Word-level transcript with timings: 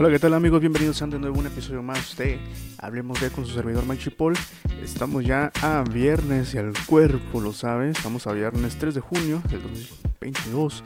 Hola, 0.00 0.10
¿qué 0.10 0.20
tal 0.20 0.32
amigos? 0.34 0.60
Bienvenidos 0.60 1.02
a 1.02 1.08
de 1.08 1.18
nuevo 1.18 1.40
un 1.40 1.48
episodio 1.48 1.82
más 1.82 2.16
de 2.16 2.38
Hablemos 2.78 3.20
de 3.20 3.30
con 3.30 3.44
su 3.44 3.52
servidor 3.52 3.84
Mike 3.84 4.04
Chipol. 4.04 4.34
Estamos 4.80 5.24
ya 5.24 5.50
a 5.60 5.82
viernes 5.82 6.54
y 6.54 6.58
al 6.58 6.72
cuerpo 6.86 7.40
lo 7.40 7.52
sabe. 7.52 7.90
Estamos 7.90 8.28
a 8.28 8.32
viernes 8.32 8.78
3 8.78 8.94
de 8.94 9.00
junio 9.00 9.42
del 9.50 9.60
2022. 9.60 10.84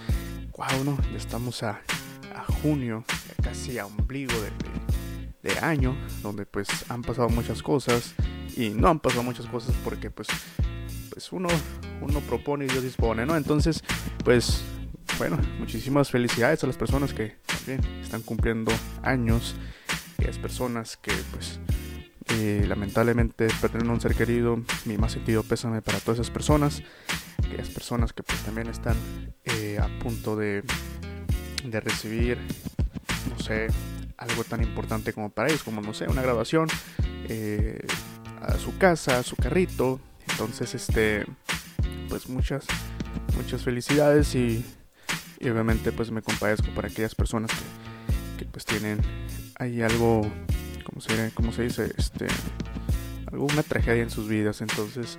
Wow, 0.56 0.84
no, 0.86 0.96
ya 1.10 1.18
estamos 1.18 1.62
a, 1.62 1.82
a 2.34 2.52
junio, 2.62 3.04
casi 3.42 3.76
a 3.76 3.84
ombligo 3.84 4.32
de, 5.42 5.58
año, 5.58 5.94
donde 6.22 6.46
pues 6.46 6.68
han 6.88 7.02
pasado 7.02 7.28
muchas 7.28 7.62
cosas 7.62 8.14
y 8.56 8.70
no 8.70 8.88
han 8.88 8.98
pasado 8.98 9.24
muchas 9.24 9.44
cosas 9.44 9.74
porque 9.84 10.10
pues, 10.10 10.28
pues 11.10 11.30
uno, 11.32 11.48
uno 12.00 12.20
propone 12.20 12.64
y 12.64 12.68
Dios 12.68 12.82
dispone, 12.82 13.26
¿no? 13.26 13.36
Entonces, 13.36 13.84
pues 14.24 14.64
bueno, 15.28 15.38
muchísimas 15.60 16.10
felicidades 16.10 16.64
a 16.64 16.66
las 16.66 16.76
personas 16.76 17.14
que 17.14 17.36
están 18.02 18.22
cumpliendo 18.22 18.72
años, 19.04 19.54
aquellas 20.14 20.36
personas 20.36 20.96
que 20.96 21.12
pues 21.30 21.60
eh, 22.30 22.64
lamentablemente 22.66 23.46
perdieron 23.60 23.90
un 23.90 24.00
ser 24.00 24.16
querido, 24.16 24.60
mi 24.84 24.98
más 24.98 25.12
sentido 25.12 25.44
pésame 25.44 25.80
para 25.80 26.00
todas 26.00 26.18
esas 26.18 26.32
personas, 26.32 26.82
aquellas 27.38 27.68
personas 27.68 28.12
que 28.12 28.24
pues 28.24 28.40
también 28.40 28.66
están 28.66 28.96
eh, 29.44 29.78
a 29.80 29.86
punto 30.00 30.34
de, 30.34 30.64
de 31.66 31.80
recibir, 31.80 32.38
no 33.30 33.38
sé, 33.38 33.68
algo 34.16 34.42
tan 34.42 34.60
importante 34.60 35.12
como 35.12 35.30
para 35.30 35.50
ellos, 35.50 35.62
como 35.62 35.82
no 35.82 35.94
sé, 35.94 36.08
una 36.08 36.22
graduación, 36.22 36.66
eh, 37.28 37.78
a 38.40 38.58
su 38.58 38.76
casa, 38.76 39.20
a 39.20 39.22
su 39.22 39.36
carrito, 39.36 40.00
entonces 40.30 40.74
este, 40.74 41.24
pues 42.08 42.28
muchas, 42.28 42.64
muchas 43.36 43.62
felicidades 43.62 44.34
y 44.34 44.64
y 45.42 45.48
obviamente 45.48 45.92
pues 45.92 46.10
me 46.10 46.22
compadezco 46.22 46.68
para 46.74 46.88
aquellas 46.88 47.14
personas 47.14 47.50
que, 48.38 48.44
pues 48.46 48.64
tienen 48.64 49.00
ahí 49.58 49.82
algo, 49.82 50.22
como 50.84 51.00
se, 51.00 51.30
como 51.34 51.52
se 51.52 51.62
dice? 51.62 51.92
Este, 51.96 52.26
alguna 53.26 53.62
tragedia 53.62 54.02
en 54.02 54.10
sus 54.10 54.28
vidas. 54.28 54.60
Entonces, 54.60 55.18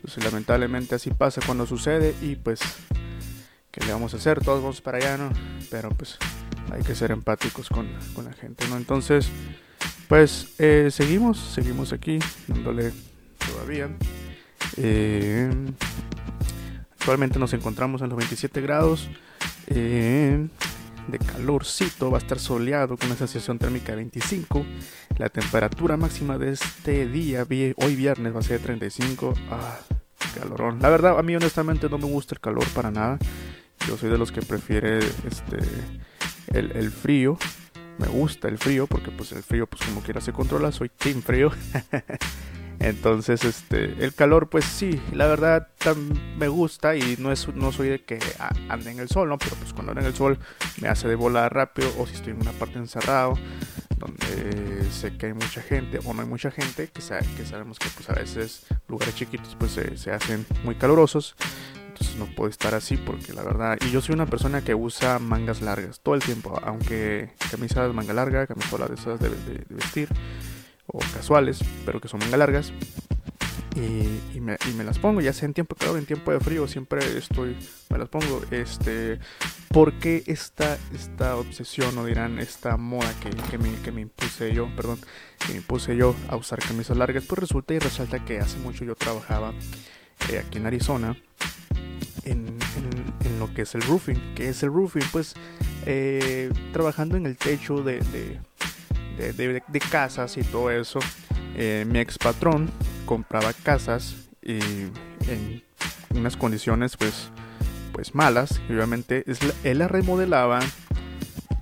pues 0.00 0.22
lamentablemente 0.22 0.94
así 0.94 1.10
pasa 1.10 1.40
cuando 1.44 1.66
sucede 1.66 2.14
y 2.20 2.36
pues, 2.36 2.60
¿qué 3.70 3.84
le 3.84 3.92
vamos 3.92 4.14
a 4.14 4.18
hacer? 4.18 4.40
Todos 4.40 4.62
vamos 4.62 4.80
para 4.80 4.98
allá, 4.98 5.16
¿no? 5.16 5.30
Pero 5.70 5.90
pues 5.90 6.18
hay 6.72 6.82
que 6.82 6.94
ser 6.94 7.10
empáticos 7.10 7.68
con, 7.68 7.88
la 8.24 8.32
gente, 8.32 8.66
¿no? 8.68 8.76
Entonces, 8.76 9.28
pues 10.08 10.54
eh, 10.58 10.88
seguimos, 10.90 11.38
seguimos 11.38 11.92
aquí, 11.92 12.18
dándole 12.48 12.92
todavía. 13.38 13.88
Eh, 14.76 15.50
actualmente 17.04 17.38
nos 17.38 17.52
encontramos 17.52 18.00
en 18.00 18.08
los 18.08 18.16
27 18.16 18.62
grados. 18.62 19.10
Eh, 19.66 20.48
de 21.08 21.18
calorcito, 21.18 22.10
va 22.10 22.16
a 22.16 22.20
estar 22.22 22.38
soleado 22.38 22.96
con 22.96 23.08
una 23.08 23.16
sensación 23.18 23.58
térmica 23.58 23.92
de 23.92 23.96
25. 23.96 24.64
La 25.18 25.28
temperatura 25.28 25.98
máxima 25.98 26.38
de 26.38 26.52
este 26.52 27.06
día, 27.06 27.46
hoy 27.76 27.94
viernes, 27.94 28.34
va 28.34 28.40
a 28.40 28.42
ser 28.42 28.60
de 28.60 28.64
35. 28.64 29.34
Ah, 29.50 29.80
calorón. 30.34 30.78
La 30.80 30.88
verdad, 30.88 31.18
a 31.18 31.22
mí 31.22 31.36
honestamente 31.36 31.90
no 31.90 31.98
me 31.98 32.06
gusta 32.06 32.36
el 32.36 32.40
calor 32.40 32.66
para 32.68 32.90
nada. 32.90 33.18
Yo 33.86 33.98
soy 33.98 34.08
de 34.08 34.16
los 34.16 34.32
que 34.32 34.40
prefiere 34.40 35.00
este 35.00 35.58
el, 36.54 36.90
frío. 36.90 37.36
Me 37.98 38.06
gusta 38.06 38.48
el 38.48 38.56
frío 38.56 38.86
porque 38.86 39.10
pues 39.10 39.30
el 39.32 39.42
frío 39.42 39.66
pues 39.66 39.82
como 39.82 40.00
quiera 40.00 40.22
se 40.22 40.32
controla. 40.32 40.72
Soy 40.72 40.88
team 40.88 41.20
frío. 41.20 41.52
Entonces, 42.84 43.44
este, 43.44 43.84
el 44.04 44.12
calor, 44.12 44.50
pues 44.50 44.66
sí, 44.66 45.00
la 45.14 45.26
verdad 45.26 45.68
me 46.36 46.48
gusta 46.48 46.94
y 46.94 47.16
no 47.18 47.32
es, 47.32 47.48
no 47.48 47.72
soy 47.72 47.88
de 47.88 48.02
que 48.02 48.18
ande 48.68 48.90
en 48.90 48.98
el 48.98 49.08
sol, 49.08 49.30
¿no? 49.30 49.38
Pero 49.38 49.56
pues 49.56 49.72
cuando 49.72 49.92
ando 49.92 50.02
en 50.02 50.08
el 50.08 50.14
sol 50.14 50.38
me 50.82 50.88
hace 50.88 51.08
de 51.08 51.14
volar 51.14 51.54
rápido 51.54 51.90
o 51.98 52.06
si 52.06 52.14
estoy 52.16 52.34
en 52.34 52.42
una 52.42 52.52
parte 52.52 52.78
encerrado 52.78 53.38
donde 53.96 54.84
sé 54.90 55.16
que 55.16 55.26
hay 55.26 55.32
mucha 55.32 55.62
gente 55.62 55.98
o 56.04 56.12
no 56.12 56.20
hay 56.20 56.28
mucha 56.28 56.50
gente, 56.50 56.88
que, 56.88 57.00
que 57.00 57.46
sabemos 57.46 57.78
que 57.78 57.88
pues 57.88 58.10
a 58.10 58.12
veces 58.12 58.66
lugares 58.86 59.14
chiquitos 59.14 59.56
pues 59.58 59.72
se, 59.72 59.96
se 59.96 60.10
hacen 60.10 60.44
muy 60.62 60.74
calurosos. 60.74 61.36
Entonces 61.88 62.16
no 62.16 62.26
puedo 62.26 62.50
estar 62.50 62.74
así 62.74 62.98
porque 62.98 63.32
la 63.32 63.44
verdad, 63.44 63.78
y 63.80 63.92
yo 63.92 64.02
soy 64.02 64.14
una 64.14 64.26
persona 64.26 64.60
que 64.60 64.74
usa 64.74 65.18
mangas 65.20 65.62
largas 65.62 66.00
todo 66.00 66.16
el 66.16 66.22
tiempo, 66.22 66.60
aunque 66.62 67.30
camisas 67.50 67.94
manga 67.94 68.12
larga, 68.12 68.46
camisola 68.46 68.88
de 68.88 68.96
esas 68.96 69.18
de, 69.20 69.30
de 69.30 69.64
vestir 69.70 70.10
o 70.86 70.98
casuales, 70.98 71.60
pero 71.84 72.00
que 72.00 72.08
son 72.08 72.20
manga 72.20 72.36
largas. 72.36 72.72
Y, 73.76 74.40
me, 74.40 74.84
las 74.84 75.00
pongo, 75.00 75.20
ya 75.20 75.32
sea 75.32 75.46
en 75.46 75.54
tiempo 75.54 75.74
calor, 75.74 75.98
en 75.98 76.06
tiempo 76.06 76.30
de 76.30 76.38
frío, 76.38 76.68
siempre 76.68 77.00
estoy, 77.18 77.56
me 77.90 77.98
las 77.98 78.08
pongo. 78.08 78.42
Este, 78.52 79.18
¿Por 79.68 79.98
qué 79.98 80.22
esta, 80.26 80.78
esta 80.94 81.36
obsesión, 81.36 81.98
o 81.98 82.04
dirán, 82.04 82.38
esta 82.38 82.76
moda 82.76 83.12
que, 83.20 83.30
que, 83.50 83.58
me, 83.58 83.74
que 83.82 83.90
me 83.90 84.02
impuse 84.02 84.54
yo, 84.54 84.68
perdón, 84.76 85.00
que 85.44 85.52
me 85.52 85.58
impuse 85.58 85.96
yo 85.96 86.14
a 86.28 86.36
usar 86.36 86.60
camisas 86.60 86.96
largas? 86.96 87.24
Pues 87.24 87.40
resulta 87.40 87.74
y 87.74 87.80
resalta 87.80 88.24
que 88.24 88.38
hace 88.38 88.58
mucho 88.58 88.84
yo 88.84 88.94
trabajaba 88.94 89.52
eh, 90.30 90.38
aquí 90.38 90.58
en 90.58 90.66
Arizona 90.66 91.16
en, 92.24 92.46
en, 93.24 93.38
lo 93.38 93.52
que 93.52 93.62
es 93.62 93.74
el 93.74 93.82
roofing. 93.82 94.34
¿Qué 94.34 94.48
es 94.48 94.62
el 94.62 94.72
roofing? 94.72 95.04
Pues 95.12 95.34
eh, 95.86 96.50
trabajando 96.72 97.16
en 97.16 97.26
el 97.26 97.36
techo 97.36 97.82
de 97.82 97.98
de, 97.98 98.40
casas 99.90 100.36
y 100.36 100.42
todo 100.42 100.70
eso. 100.70 100.98
Eh, 101.56 101.84
mi 101.86 101.98
ex 102.00 102.18
patrón 102.18 102.70
compraba 103.04 103.52
casas 103.52 104.16
y 104.42 104.58
en 105.28 105.62
unas 106.14 106.36
condiciones 106.36 106.96
pues, 106.96 107.30
pues 107.92 108.14
malas. 108.14 108.60
Y 108.68 108.72
obviamente 108.72 109.24
él 109.62 109.78
las 109.78 109.90
remodelaba 109.90 110.60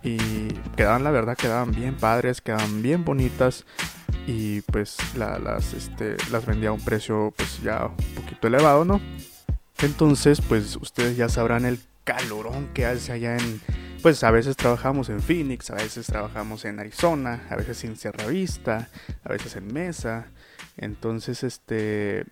y 0.03 0.49
quedaban, 0.77 1.05
la 1.05 1.11
verdad, 1.11 1.37
quedaban 1.37 1.73
bien 1.73 1.97
padres, 1.97 2.41
quedaban 2.41 2.83
bien 2.83 3.05
bonitas. 3.05 3.65
Y 4.27 4.61
pues 4.63 4.97
las, 5.17 5.75
este, 5.75 6.17
las 6.31 6.47
vendía 6.47 6.69
a 6.69 6.73
un 6.73 6.81
precio 6.81 7.33
pues 7.37 7.61
ya 7.63 7.87
un 7.87 8.15
poquito 8.15 8.47
elevado, 8.47 8.85
¿no? 8.85 9.01
Entonces 9.83 10.41
pues 10.41 10.77
ustedes 10.77 11.17
ya 11.17 11.29
sabrán 11.29 11.65
el 11.65 11.81
calorón 12.05 12.69
que 12.73 12.87
hace 12.87 13.13
allá 13.13 13.37
en, 13.37 13.61
pues 14.03 14.25
a 14.25 14.33
veces 14.33 14.57
trabajamos 14.57 15.09
en 15.09 15.21
Phoenix, 15.21 15.71
a 15.71 15.77
veces 15.77 16.07
trabajamos 16.07 16.65
en 16.65 16.81
Arizona, 16.81 17.47
a 17.49 17.55
veces 17.55 17.85
en 17.85 17.97
Sierra 17.97 18.27
Vista, 18.27 18.89
a 19.23 19.29
veces 19.29 19.55
en 19.55 19.73
Mesa. 19.73 20.27
Entonces, 20.77 21.45
este, 21.45 22.25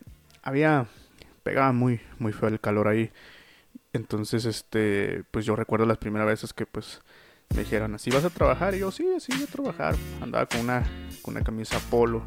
había, 0.42 0.86
pegaba 1.44 1.72
muy, 1.72 2.00
muy 2.18 2.32
feo 2.32 2.48
el 2.48 2.60
calor 2.60 2.88
ahí. 2.88 3.12
Entonces, 3.92 4.46
este, 4.46 5.22
pues 5.30 5.46
yo 5.46 5.54
recuerdo 5.54 5.86
las 5.86 5.98
primeras 5.98 6.26
veces 6.26 6.52
que 6.52 6.66
pues 6.66 7.02
me 7.54 7.60
dijeron, 7.60 7.94
¿así 7.94 8.10
vas 8.10 8.24
a 8.24 8.30
trabajar? 8.30 8.74
Y 8.74 8.80
yo, 8.80 8.90
sí, 8.90 9.06
sí, 9.20 9.32
voy 9.32 9.44
a 9.44 9.46
trabajar. 9.46 9.94
Andaba 10.20 10.46
con 10.46 10.60
una, 10.60 10.82
con 11.22 11.36
una 11.36 11.44
camisa 11.44 11.78
polo, 11.88 12.24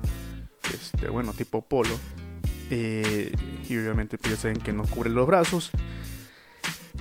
este, 0.73 1.09
bueno, 1.09 1.33
tipo 1.33 1.61
polo. 1.61 1.97
Eh, 2.69 3.31
y 3.67 3.77
obviamente 3.77 4.17
piensen 4.17 4.55
que 4.55 4.71
no 4.71 4.83
cubre 4.83 5.09
los 5.09 5.27
brazos. 5.27 5.71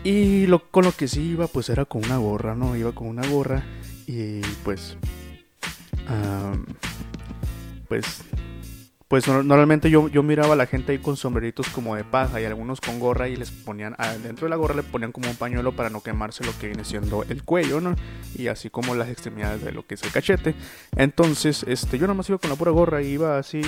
Y 0.05 0.47
lo, 0.47 0.71
con 0.71 0.85
lo 0.85 0.93
que 0.93 1.09
sí 1.09 1.23
iba, 1.23 1.47
pues 1.47 1.69
era 1.69 1.85
con 1.85 2.05
una 2.05 2.17
gorra, 2.17 2.55
¿no? 2.55 2.77
Iba 2.77 2.93
con 2.93 3.07
una 3.09 3.27
gorra 3.27 3.63
y 4.07 4.41
pues... 4.65 4.97
pues 7.89 8.25
pues 9.13 9.29
normalmente 9.29 9.91
yo, 9.91 10.09
yo 10.09 10.23
miraba 10.23 10.55
a 10.55 10.57
la 10.57 10.65
gente 10.65 10.93
ahí 10.93 10.99
con 10.99 11.19
sombreritos 11.19 11.69
como 11.69 11.95
de 11.97 12.03
paja 12.03 12.41
y 12.41 12.47
algunos 12.47 12.81
con 12.81 12.99
gorra 12.99 13.29
y 13.29 13.37
les 13.37 13.51
ponían, 13.51 13.95
dentro 14.23 14.47
de 14.47 14.49
la 14.49 14.57
gorra 14.57 14.75
le 14.75 14.83
ponían 14.83 15.13
como 15.13 15.29
un 15.29 15.37
pañuelo 15.37 15.73
para 15.73 15.91
no 15.91 16.03
quemarse 16.03 16.43
lo 16.47 16.59
que 16.59 16.69
viene 16.69 16.83
siendo 16.83 17.23
el 17.25 17.43
cuello, 17.43 17.83
¿no? 17.83 17.95
Y 18.35 18.47
así 18.47 18.71
como 18.71 18.95
las 18.95 19.11
extremidades 19.11 19.63
de 19.63 19.73
lo 19.73 19.87
que 19.87 19.97
es 19.97 20.03
el 20.03 20.13
cachete. 20.13 20.55
Entonces, 20.97 21.63
este, 21.69 21.99
yo 21.99 22.09
más 22.15 22.27
iba 22.31 22.39
con 22.39 22.49
la 22.49 22.57
pura 22.57 22.71
gorra 22.71 23.03
y 23.03 23.09
iba 23.09 23.37
así 23.37 23.61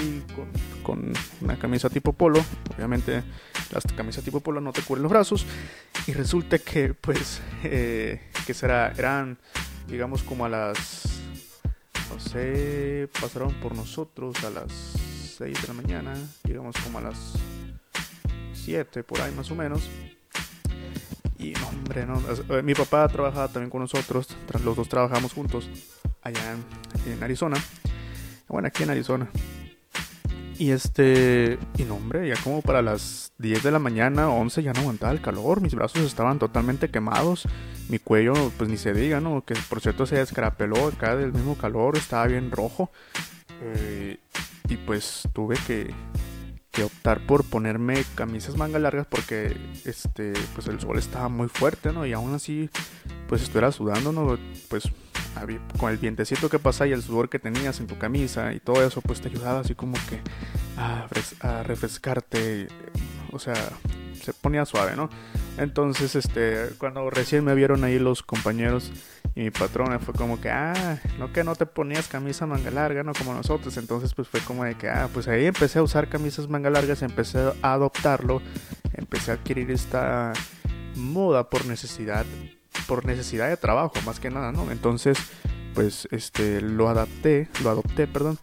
con, 0.82 1.12
una 1.42 1.58
camisa 1.58 1.90
tipo 1.90 2.14
polo. 2.14 2.42
Obviamente 2.74 3.22
las 3.72 3.84
camisas 3.96 4.24
tipo 4.24 4.40
polo 4.40 4.60
no 4.60 4.72
te 4.72 4.82
cubren 4.82 5.02
los 5.02 5.12
brazos. 5.12 5.46
Y 6.06 6.12
resulta 6.12 6.58
que 6.58 6.94
pues, 6.94 7.40
eh, 7.64 8.20
que 8.46 8.54
será, 8.54 8.92
eran 8.96 9.38
digamos 9.88 10.22
como 10.22 10.44
a 10.44 10.48
las, 10.48 11.20
no 12.10 12.20
sé, 12.20 13.08
pasaron 13.20 13.52
por 13.54 13.74
nosotros 13.74 14.42
a 14.44 14.50
las 14.50 14.72
6 15.38 15.62
de 15.62 15.68
la 15.68 15.74
mañana, 15.74 16.14
llegamos 16.44 16.76
como 16.82 16.98
a 16.98 17.02
las 17.02 17.34
7 18.52 19.02
por 19.02 19.20
ahí 19.20 19.32
más 19.34 19.50
o 19.50 19.54
menos. 19.54 19.88
Y 21.38 21.52
no, 21.52 21.68
hombre, 21.68 22.06
no. 22.06 22.22
Mi 22.62 22.74
papá 22.74 23.06
trabajaba 23.08 23.48
también 23.48 23.70
con 23.70 23.80
nosotros, 23.80 24.28
los 24.64 24.76
dos 24.76 24.88
trabajamos 24.88 25.32
juntos 25.32 25.68
allá 26.22 26.56
en, 27.06 27.22
Arizona. 27.22 27.56
Bueno, 28.48 28.68
aquí 28.68 28.84
en 28.84 28.90
Arizona. 28.90 29.28
Y 30.56 30.70
este, 30.70 31.58
y 31.76 31.82
no, 31.82 31.96
hombre, 31.96 32.28
ya 32.28 32.36
como 32.42 32.62
para 32.62 32.80
las 32.80 33.32
10 33.38 33.62
de 33.64 33.70
la 33.72 33.80
mañana, 33.80 34.30
11 34.30 34.62
ya 34.62 34.72
no 34.72 34.80
aguantaba 34.80 35.12
el 35.12 35.20
calor, 35.20 35.60
mis 35.60 35.74
brazos 35.74 36.02
estaban 36.02 36.38
totalmente 36.38 36.90
quemados, 36.90 37.48
mi 37.88 37.98
cuello, 37.98 38.34
pues 38.56 38.70
ni 38.70 38.76
se 38.76 38.92
diga, 38.92 39.20
¿no? 39.20 39.44
Que 39.44 39.54
por 39.68 39.80
cierto 39.80 40.06
se 40.06 40.16
descarapeló 40.16 40.88
acá 40.88 41.16
del 41.16 41.32
mismo 41.32 41.56
calor, 41.56 41.96
estaba 41.96 42.26
bien 42.28 42.52
rojo. 42.52 42.90
Eh, 43.62 44.18
y 44.68 44.76
pues 44.76 45.28
tuve 45.32 45.56
que, 45.66 45.92
optar 46.82 47.24
por 47.26 47.44
ponerme 47.44 48.04
camisas 48.14 48.56
manga 48.56 48.78
largas 48.78 49.06
porque 49.06 49.56
este 49.84 50.32
pues 50.54 50.66
el 50.66 50.80
sol 50.80 50.98
estaba 50.98 51.28
muy 51.28 51.48
fuerte 51.48 51.92
no 51.92 52.04
y 52.04 52.12
aún 52.12 52.34
así 52.34 52.68
pues 53.28 53.42
estuviera 53.42 53.70
sudando, 53.70 54.12
¿no? 54.12 54.38
Pues 54.68 54.90
con 55.78 55.90
el 55.90 55.98
vientecito 55.98 56.48
que 56.48 56.58
pasa 56.58 56.86
y 56.86 56.92
el 56.92 57.02
sudor 57.02 57.28
que 57.28 57.38
tenías 57.38 57.80
en 57.80 57.86
tu 57.86 57.98
camisa 57.98 58.52
y 58.52 58.60
todo 58.60 58.86
eso, 58.86 59.00
pues 59.00 59.20
te 59.20 59.28
ayudaba 59.28 59.60
así 59.60 59.74
como 59.74 59.96
que 60.08 60.20
a, 60.76 61.08
a 61.40 61.62
refrescarte, 61.62 62.68
o 63.32 63.38
sea, 63.38 63.54
se 64.22 64.32
ponía 64.32 64.64
suave, 64.64 64.96
¿no? 64.96 65.10
Entonces, 65.58 66.14
este, 66.14 66.70
cuando 66.78 67.08
recién 67.10 67.44
me 67.44 67.54
vieron 67.54 67.84
ahí 67.84 67.98
los 67.98 68.22
compañeros 68.22 68.92
y 69.36 69.42
mi 69.42 69.50
patrona 69.50 69.98
fue 69.98 70.14
como 70.14 70.40
que, 70.40 70.48
ah, 70.48 71.00
no 71.18 71.32
que 71.32 71.42
no 71.42 71.56
te 71.56 71.66
ponías 71.66 72.06
camisa 72.06 72.46
manga 72.46 72.70
larga, 72.70 73.02
no 73.02 73.12
como 73.12 73.34
nosotros. 73.34 73.76
Entonces, 73.76 74.14
pues 74.14 74.28
fue 74.28 74.40
como 74.40 74.64
de 74.64 74.76
que, 74.76 74.88
ah, 74.88 75.08
pues 75.12 75.26
ahí 75.26 75.46
empecé 75.46 75.80
a 75.80 75.82
usar 75.82 76.08
camisas 76.08 76.48
manga 76.48 76.70
largas, 76.70 77.02
empecé 77.02 77.52
a 77.62 77.72
adoptarlo, 77.72 78.40
empecé 78.92 79.32
a 79.32 79.34
adquirir 79.34 79.70
esta 79.72 80.32
moda 80.94 81.50
por 81.50 81.66
necesidad, 81.66 82.24
por 82.86 83.04
necesidad 83.06 83.48
de 83.48 83.56
trabajo, 83.56 83.94
más 84.06 84.20
que 84.20 84.30
nada, 84.30 84.52
¿no? 84.52 84.70
Entonces, 84.70 85.18
pues, 85.74 86.06
este, 86.12 86.60
lo 86.60 86.88
adapté, 86.88 87.48
lo 87.64 87.70
adopté, 87.70 88.06
perdón. 88.06 88.38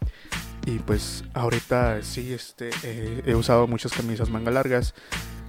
Y 0.65 0.77
pues 0.77 1.23
ahorita 1.33 2.03
sí, 2.03 2.33
este, 2.33 2.69
he 3.25 3.33
usado 3.33 3.65
muchas 3.65 3.94
camisas 3.94 4.29
manga 4.29 4.51
largas. 4.51 4.94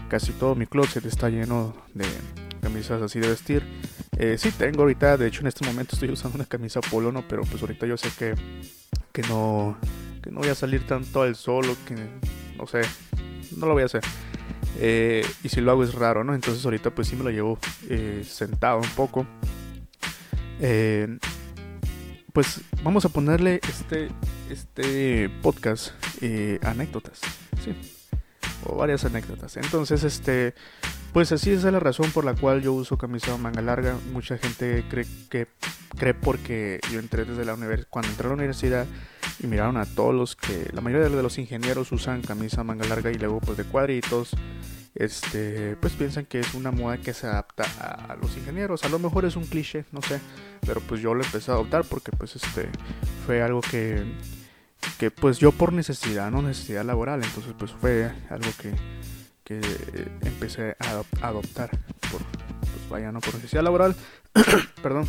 Casi 0.09 0.33
todo 0.33 0.55
mi 0.55 0.67
closet 0.67 1.05
está 1.05 1.29
lleno 1.29 1.75
de 1.93 2.07
camisas 2.63 3.03
así 3.03 3.19
de 3.21 3.29
vestir. 3.29 3.63
Eh, 4.19 4.37
sí 4.39 4.51
tengo 4.53 4.83
ahorita, 4.83 5.17
de 5.17 5.27
hecho 5.27 5.41
en 5.41 5.47
este 5.47 5.65
momento 5.65 5.97
estoy 5.97 6.11
usando 6.11 6.37
una 6.37 6.45
camisa 6.45 6.81
polo, 6.81 7.11
¿no? 7.13 7.27
Pero 7.27 7.43
pues 7.43 7.63
ahorita 7.63 7.87
yo 7.87 7.97
sé 7.97 8.11
que, 8.19 8.35
que 9.13 9.23
no, 9.23 9.79
que 10.23 10.31
no 10.31 10.41
voy 10.41 10.49
a 10.49 10.55
salir 10.55 10.87
tanto 10.87 11.23
al 11.23 11.35
sol 11.35 11.65
o 11.71 11.77
que, 11.87 11.97
no 12.57 12.67
sé, 12.67 12.83
no 13.57 13.67
lo 13.67 13.73
voy 13.73 13.83
a 13.83 13.87
hacer. 13.87 14.03
Eh, 14.79 15.27
y 15.43 15.49
si 15.49 15.61
lo 15.61 15.71
hago 15.71 15.85
es 15.85 15.95
raro, 15.95 16.25
¿no? 16.25 16.35
Entonces 16.35 16.65
ahorita 16.65 16.91
pues 16.91 17.09
sí 17.09 17.17
me 17.17 17.25
lo 17.25 17.31
llevo 17.31 17.59
eh, 17.89 18.23
sentado 18.27 18.79
un 18.79 18.91
poco. 18.91 19.27
pues 22.33 22.61
vamos 22.83 23.05
a 23.05 23.09
ponerle 23.09 23.61
este, 23.69 24.09
este 24.51 25.29
podcast 25.43 25.93
anécdotas, 26.63 27.21
sí, 27.65 27.75
o 28.65 28.77
varias 28.77 29.05
anécdotas. 29.05 29.57
Entonces, 29.57 30.05
este, 30.05 30.55
pues 31.13 31.33
así 31.33 31.51
es 31.51 31.65
la 31.65 31.79
razón 31.81 32.11
por 32.11 32.25
la 32.25 32.35
cual 32.35 32.63
yo 32.63 32.73
uso 32.73 32.97
camisa 32.97 33.37
manga 33.37 33.61
larga. 33.63 33.97
Mucha 34.13 34.39
gente 34.39 34.85
cree 34.89 35.07
que 35.29 35.49
cree 35.97 36.15
porque 36.15 36.81
yo 36.91 36.99
entré 36.99 37.25
desde 37.25 37.45
la 37.45 37.55
universidad, 37.55 37.89
cuando 37.91 38.11
entré 38.11 38.27
a 38.27 38.29
la 38.29 38.35
universidad 38.35 38.87
y 39.41 39.47
miraron 39.47 39.77
a 39.77 39.85
todos 39.85 40.15
los 40.15 40.37
que 40.37 40.71
la 40.73 40.81
mayoría 40.81 41.09
de 41.09 41.23
los 41.23 41.39
ingenieros 41.39 41.93
usan 41.93 42.23
camisa 42.23 42.65
manga 42.65 42.87
larga 42.87 43.11
y 43.11 43.15
luego 43.15 43.41
pues 43.41 43.59
de 43.59 43.65
cuadritos. 43.65 44.31
Este, 44.95 45.75
pues 45.81 45.95
piensan 45.95 46.27
que 46.27 46.41
es 46.41 46.53
una 46.53 46.71
moda 46.71 46.99
que 46.99 47.15
se 47.15 47.27
adapta 47.27 47.65
a, 47.79 48.15
los 48.17 48.37
ingenieros. 48.37 48.85
A 48.85 48.89
lo 48.89 48.99
mejor 48.99 49.25
es 49.25 49.37
un 49.37 49.45
cliché, 49.47 49.85
no 49.91 50.03
sé, 50.03 50.21
pero 50.67 50.81
pues 50.81 51.01
yo 51.01 51.15
lo 51.15 51.25
empecé 51.25 51.51
a 51.51 51.55
adoptar 51.55 51.85
porque 51.85 52.13
pues 52.13 52.37
este 52.37 52.69
fue 53.27 53.43
algo 53.43 53.63
que 53.63 54.05
que 54.99 55.11
pues 55.11 55.39
yo 55.39 55.53
por 55.53 55.73
necesidad, 55.73 56.31
no 56.31 56.43
necesidad 56.43 56.85
laboral, 56.85 57.23
entonces 57.23 57.55
pues 57.59 57.73
fue 57.73 58.13
algo 58.31 58.51
que 58.61 58.75
que 59.45 59.61
empecé 60.23 60.77
a 60.79 61.27
adoptar 61.27 61.71
pues 62.11 62.23
vaya, 62.93 63.11
no 63.11 63.21
por 63.21 63.35
necesidad 63.35 63.63
laboral, 63.63 63.97
perdón. 64.83 65.07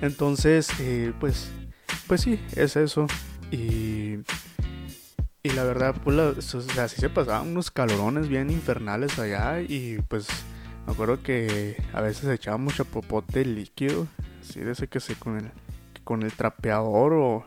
Entonces, 0.00 0.70
eh, 0.80 1.12
pues, 1.18 1.50
pues 2.06 2.20
sí, 2.20 2.40
es 2.54 2.76
eso. 2.76 3.06
Y, 3.50 4.18
y 5.42 5.50
la 5.54 5.64
verdad, 5.64 5.94
pues, 6.02 6.44
sí 6.44 7.00
se 7.00 7.10
pasaban 7.10 7.48
unos 7.48 7.70
calorones 7.70 8.28
bien 8.28 8.50
infernales 8.50 9.18
allá 9.18 9.60
y 9.60 9.98
pues 10.08 10.28
me 10.86 10.92
acuerdo 10.92 11.22
que 11.22 11.82
a 11.92 12.00
veces 12.00 12.28
echaba 12.28 12.56
mucho 12.56 12.84
popote 12.84 13.44
líquido, 13.44 14.06
así 14.40 14.60
de 14.60 14.72
ese 14.72 14.88
que 14.88 15.00
se 15.00 15.16
con 15.16 15.38
el, 15.38 15.50
con 16.04 16.22
el 16.22 16.32
trapeador 16.32 17.14
o, 17.14 17.44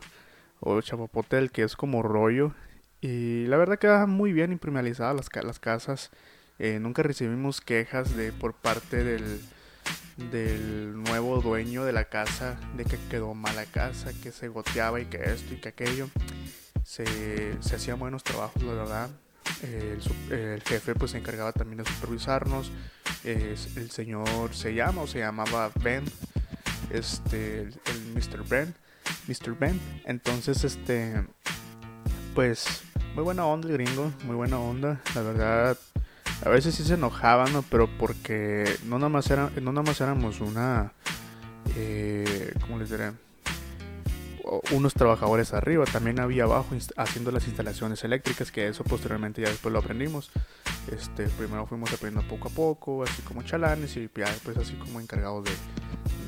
o 0.62 0.80
chapopote 0.82 1.38
el 1.38 1.52
que 1.52 1.64
es 1.64 1.76
como 1.76 2.02
rollo 2.02 2.54
y 3.02 3.48
la 3.48 3.58
verdad 3.58 3.80
queda 3.80 4.06
muy 4.06 4.32
bien 4.32 4.52
impermeabilizadas 4.52 5.16
las, 5.16 5.44
las 5.44 5.60
casas. 5.60 6.12
Eh, 6.60 6.78
nunca 6.80 7.02
recibimos 7.02 7.60
quejas 7.60 8.16
de 8.16 8.32
por 8.32 8.54
parte 8.54 9.04
del, 9.04 9.42
del 10.32 11.02
nuevo 11.04 11.42
dueño 11.42 11.84
de 11.84 11.94
la 11.94 12.06
casa 12.06 12.60
de 12.78 12.86
que 12.86 13.00
quedó 13.10 13.34
mala 13.34 13.66
casa, 13.66 14.12
que 14.22 14.32
se 14.32 14.48
goteaba 14.48 15.02
y 15.02 15.06
que 15.06 15.18
esto 15.18 15.56
y 15.56 15.58
que 15.58 15.70
aquello. 15.70 16.10
Se, 16.86 17.06
se 17.62 17.76
hacían 17.76 17.98
buenos 17.98 18.24
trabajos, 18.24 18.62
la 18.62 18.74
verdad. 18.74 19.10
el, 19.64 20.62
jefe 20.62 20.94
pues 20.94 21.12
se 21.12 21.18
encargaba 21.18 21.52
también 21.54 21.84
de 21.84 21.90
supervisarnos. 21.90 22.72
el 23.24 23.90
señor 23.90 24.54
se 24.54 24.76
llama 24.76 25.02
o 25.02 25.08
se 25.08 25.20
llamaba 25.20 25.72
Ben. 25.82 26.06
Este, 26.92 27.62
el, 27.62 27.80
el 27.86 28.14
Mr. 28.14 28.48
Ben. 28.48 28.76
Mr. 29.28 29.58
Ben. 29.58 29.80
Entonces, 30.06 30.64
este, 30.64 31.26
pues 32.34 32.84
muy 33.16 33.24
buena 33.24 33.46
onda 33.46 33.68
el 33.68 33.74
gringo, 33.74 34.12
muy 34.26 34.36
buena 34.36 34.60
onda. 34.60 35.02
La 35.16 35.22
verdad, 35.22 35.78
a 36.46 36.50
veces 36.50 36.76
sí 36.76 36.84
se 36.84 36.96
enojaban, 36.96 37.54
¿no? 37.54 37.62
Pero 37.64 37.90
porque 37.98 38.66
no 38.86 38.98
nada 38.98 39.10
más, 39.10 39.30
era, 39.30 39.52
no 39.62 39.72
nada 39.72 39.84
más 39.84 40.02
éramos 40.02 40.42
una... 40.42 40.94
Eh, 41.76 42.54
¿Cómo 42.62 42.80
les 42.80 42.90
diré? 42.90 43.12
unos 44.72 44.94
trabajadores 44.94 45.54
arriba, 45.54 45.86
también 45.86 46.20
había 46.20 46.44
abajo 46.44 46.76
haciendo 46.98 47.32
las 47.32 47.48
instalaciones 47.48 48.04
eléctricas, 48.04 48.52
que 48.52 48.68
eso 48.68 48.84
posteriormente 48.84 49.42
ya 49.42 49.50
después 49.50 49.72
lo 49.72 49.80
aprendimos. 49.80 50.32
Este, 50.92 51.28
primero 51.28 51.66
fuimos 51.68 51.94
aprendiendo 51.94 52.28
poco 52.28 52.50
a 52.50 52.52
poco, 52.52 53.04
así 53.04 53.22
como 53.22 53.44
chalanes 53.44 53.96
y 53.98 54.10
ya 54.16 54.26
después 54.26 54.58
así 54.58 54.74
como 54.74 55.00
encargados 55.00 55.46
de, 55.46 55.52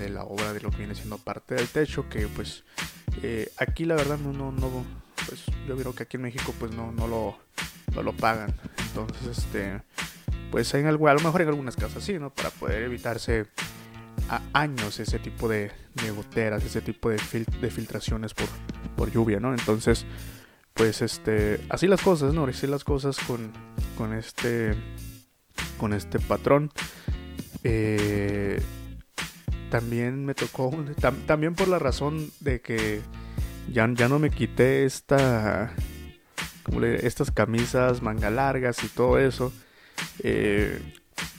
de 0.03 0.09
la 0.09 0.23
obra 0.23 0.53
de 0.53 0.61
lo 0.61 0.69
que 0.69 0.77
viene 0.77 0.95
siendo 0.95 1.17
parte 1.17 1.55
del 1.55 1.67
techo, 1.67 2.07
que 2.09 2.27
pues 2.27 2.63
eh, 3.21 3.51
aquí 3.57 3.85
la 3.85 3.95
verdad 3.95 4.17
no, 4.17 4.33
no, 4.33 4.51
no, 4.51 4.85
pues 5.27 5.45
yo 5.67 5.77
creo 5.77 5.93
que 5.93 6.03
aquí 6.03 6.17
en 6.17 6.23
México 6.23 6.53
pues 6.59 6.71
no, 6.73 6.91
no, 6.91 7.07
lo, 7.07 7.37
no 7.93 8.03
lo 8.03 8.13
pagan. 8.13 8.53
Entonces, 8.87 9.37
este, 9.37 9.81
pues 10.51 10.73
en 10.73 10.87
algo, 10.87 11.07
a 11.07 11.13
lo 11.13 11.21
mejor 11.21 11.41
en 11.41 11.47
algunas 11.49 11.75
casas 11.75 12.03
sí, 12.03 12.19
¿no? 12.19 12.29
Para 12.29 12.49
poder 12.49 12.83
evitarse 12.83 13.47
a 14.29 14.41
años 14.53 14.99
ese 14.99 15.19
tipo 15.19 15.47
de, 15.49 15.71
goteras, 16.15 16.63
ese 16.63 16.81
tipo 16.81 17.09
de, 17.09 17.17
de 17.61 17.71
filtraciones 17.71 18.33
por, 18.33 18.47
por 18.95 19.11
lluvia, 19.11 19.39
¿no? 19.39 19.53
Entonces, 19.53 20.05
pues 20.73 21.01
este, 21.01 21.61
así 21.69 21.87
las 21.87 22.01
cosas, 22.01 22.33
¿no? 22.33 22.45
Así 22.45 22.67
las 22.67 22.83
cosas 22.83 23.17
con, 23.19 23.51
con 23.97 24.13
este, 24.13 24.75
con 25.77 25.93
este 25.93 26.19
patrón. 26.19 26.71
Eh, 27.63 28.61
también 29.73 30.23
me 30.23 30.35
tocó, 30.35 30.71
también 31.25 31.55
por 31.55 31.67
la 31.67 31.79
razón 31.79 32.29
de 32.41 32.61
que 32.61 33.01
ya, 33.73 33.89
ya 33.95 34.07
no 34.07 34.19
me 34.19 34.29
quité 34.29 34.85
esta, 34.85 35.73
estas 37.01 37.31
camisas 37.31 38.03
manga 38.03 38.29
largas 38.29 38.83
y 38.83 38.87
todo 38.87 39.17
eso. 39.17 39.51
Eh, 40.19 40.79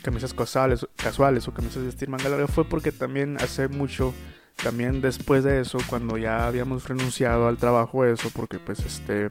camisas 0.02 0.34
casuales, 0.34 0.84
casuales 0.96 1.46
o 1.46 1.54
camisas 1.54 1.76
de 1.76 1.86
vestir 1.86 2.08
manga 2.08 2.28
larga 2.28 2.48
fue 2.48 2.64
porque 2.64 2.90
también 2.90 3.36
hace 3.40 3.68
mucho, 3.68 4.12
también 4.60 5.00
después 5.00 5.44
de 5.44 5.60
eso, 5.60 5.78
cuando 5.88 6.18
ya 6.18 6.48
habíamos 6.48 6.88
renunciado 6.88 7.46
al 7.46 7.58
trabajo, 7.58 8.04
eso, 8.04 8.30
porque 8.34 8.58
pues 8.58 8.80
este, 8.80 9.30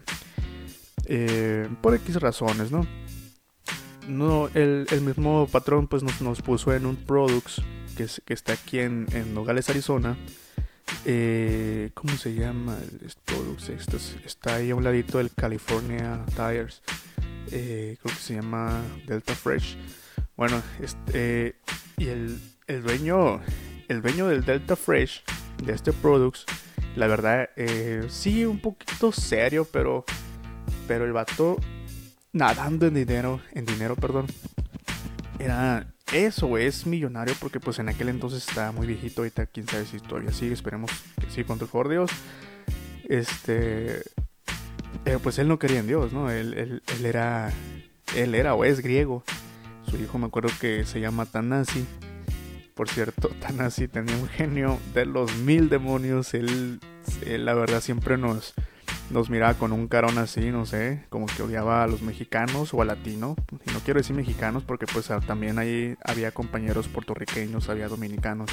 eh, 1.08 1.68
por 1.82 1.94
X 1.96 2.22
razones, 2.22 2.72
¿no? 2.72 2.88
No, 4.08 4.48
el, 4.54 4.88
el 4.90 5.02
mismo 5.02 5.46
patrón 5.52 5.90
pues 5.90 6.04
nos, 6.04 6.22
nos, 6.22 6.42
puso 6.42 6.74
en 6.74 6.86
un 6.86 6.96
Products 6.96 7.62
que, 7.96 8.34
está 8.34 8.54
aquí 8.54 8.80
en, 8.80 9.08
en 9.14 9.34
Nogales, 9.34 9.70
Arizona 9.70 10.18
eh, 11.06 11.92
¿cómo 11.94 12.16
se 12.16 12.34
llama? 12.34 12.78
Esto, 13.06 13.98
está 14.26 14.56
ahí 14.56 14.72
a 14.72 14.76
un 14.76 14.84
ladito 14.84 15.18
del 15.18 15.32
California 15.32 16.24
Tires. 16.36 16.82
Eh, 17.52 17.98
creo 18.02 18.16
que 18.16 18.22
se 18.22 18.36
llama 18.36 18.82
Delta 19.06 19.36
Fresh. 19.36 19.78
Bueno, 20.36 20.62
este, 20.82 21.56
y 21.98 22.08
el, 22.08 22.40
el, 22.68 22.84
dueño, 22.84 23.42
el 23.88 24.02
dueño 24.02 24.28
del 24.28 24.44
Delta 24.44 24.76
Fresh, 24.76 25.24
de 25.64 25.74
este 25.74 25.94
Products, 25.94 26.46
la 26.96 27.08
verdad, 27.08 27.50
eh, 27.56 28.06
sí, 28.10 28.46
un 28.46 28.60
poquito 28.60 29.12
serio, 29.12 29.68
pero, 29.72 30.06
pero 30.88 31.06
el 31.06 31.14
vato 31.14 31.60
nadando 32.32 32.88
en 32.88 32.94
dinero, 32.94 33.42
en 33.52 33.66
dinero, 33.66 33.96
perdón, 33.96 34.28
era 35.38 35.93
eso 36.12 36.58
es 36.58 36.86
millonario 36.86 37.36
porque 37.40 37.60
pues 37.60 37.80
en 37.80 37.90
aquel 37.90 38.10
entonces 38.10 38.48
estaba 38.48 38.72
muy 38.72 38.88
viejito, 38.88 39.22
ahorita 39.22 39.46
quién 39.48 39.68
sabe 39.68 39.86
si 39.86 40.00
todavía 40.00 40.32
sigue, 40.32 40.54
esperemos 40.54 40.92
que 41.20 41.30
sí, 41.30 41.44
con 41.44 41.60
el 41.60 41.68
favor 41.68 41.90
Dios. 41.90 42.12
Este, 43.06 44.02
eh, 45.06 45.18
pues 45.22 45.40
él 45.40 45.48
no 45.48 45.60
quería 45.60 45.80
en 45.80 45.88
Dios, 45.88 46.14
¿no? 46.14 46.30
Él, 46.30 46.54
él, 46.54 46.84
él, 46.96 47.06
era, 47.06 47.52
él 48.16 48.36
era 48.36 48.54
o 48.56 48.64
es 48.64 48.82
griego. 48.82 49.24
Su 49.90 49.98
hijo 49.98 50.18
me 50.18 50.28
acuerdo 50.28 50.50
que 50.60 50.86
se 50.86 51.00
llama 51.00 51.26
Tanasi. 51.26 51.86
Por 52.74 52.90
cierto, 52.90 53.30
Tanasi 53.40 53.88
tenía 53.88 54.16
un 54.18 54.28
genio 54.28 54.80
de 54.94 55.06
los 55.06 55.36
mil 55.38 55.70
demonios. 55.70 56.34
Él 56.34 56.80
la 57.26 57.54
verdad 57.54 57.82
siempre 57.82 58.18
nos, 58.18 58.54
nos 59.14 59.30
miraba 59.30 59.54
con 59.54 59.72
un 59.72 59.88
carón 59.88 60.18
así, 60.18 60.50
no 60.50 60.66
sé, 60.66 61.06
como 61.10 61.28
que 61.28 61.44
odiaba 61.44 61.84
a 61.84 61.88
los 61.88 62.02
mexicanos 62.02 62.74
o 62.74 62.82
a 62.82 62.86
latino. 62.86 63.36
Y 63.66 63.72
no 63.72 63.80
quiero 63.80 64.00
decir 64.00 64.16
mexicanos 64.16 64.64
porque 64.64 64.88
pues 64.88 65.10
también 65.26 65.60
ahí 65.60 65.96
había 66.04 66.32
compañeros 66.32 66.88
puertorriqueños, 66.88 67.70
había 67.70 67.88
dominicanos, 67.88 68.50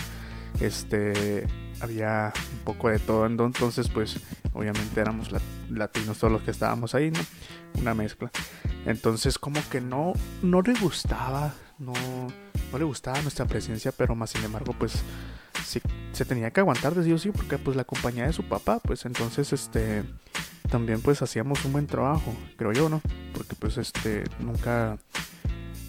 este, 0.61 1.47
había 1.81 2.33
un 2.53 2.59
poco 2.59 2.91
de 2.91 2.99
todo. 2.99 3.27
Entonces 3.27 3.89
pues 3.89 4.21
obviamente 4.53 5.01
éramos 5.01 5.31
latinos 5.71 6.19
todos 6.19 6.33
los 6.33 6.43
que 6.43 6.51
estábamos 6.51 6.95
ahí, 6.95 7.11
¿no? 7.11 7.21
Una 7.81 7.95
mezcla. 7.95 8.31
Entonces 8.85 9.39
como 9.39 9.61
que 9.71 9.81
no, 9.81 10.13
no 10.43 10.61
le 10.61 10.75
gustaba, 10.75 11.55
no, 11.79 11.95
no 12.71 12.79
le 12.79 12.85
gustaba 12.85 13.23
nuestra 13.23 13.47
presencia, 13.47 13.93
pero 13.93 14.15
más 14.15 14.31
sin 14.31 14.45
embargo 14.45 14.75
pues 14.79 15.03
sí, 15.65 15.81
se 16.13 16.25
tenía 16.27 16.51
que 16.51 16.61
aguantar 16.61 16.95
de 16.95 17.03
sí 17.03 17.13
o 17.13 17.19
sí 17.19 17.31
porque 17.31 17.57
pues 17.57 17.77
la 17.79 17.85
compañía 17.85 18.27
de 18.27 18.35
su 18.35 18.45
papá, 18.45 18.79
pues 18.81 19.07
entonces 19.07 19.55
este 19.55 20.05
también 20.71 21.03
pues 21.03 21.21
hacíamos 21.21 21.65
un 21.65 21.73
buen 21.73 21.87
trabajo, 21.87 22.35
creo 22.57 22.73
yo, 22.73 22.89
¿no? 22.89 23.03
Porque 23.35 23.55
pues 23.57 23.77
este 23.77 24.25
nunca 24.39 24.99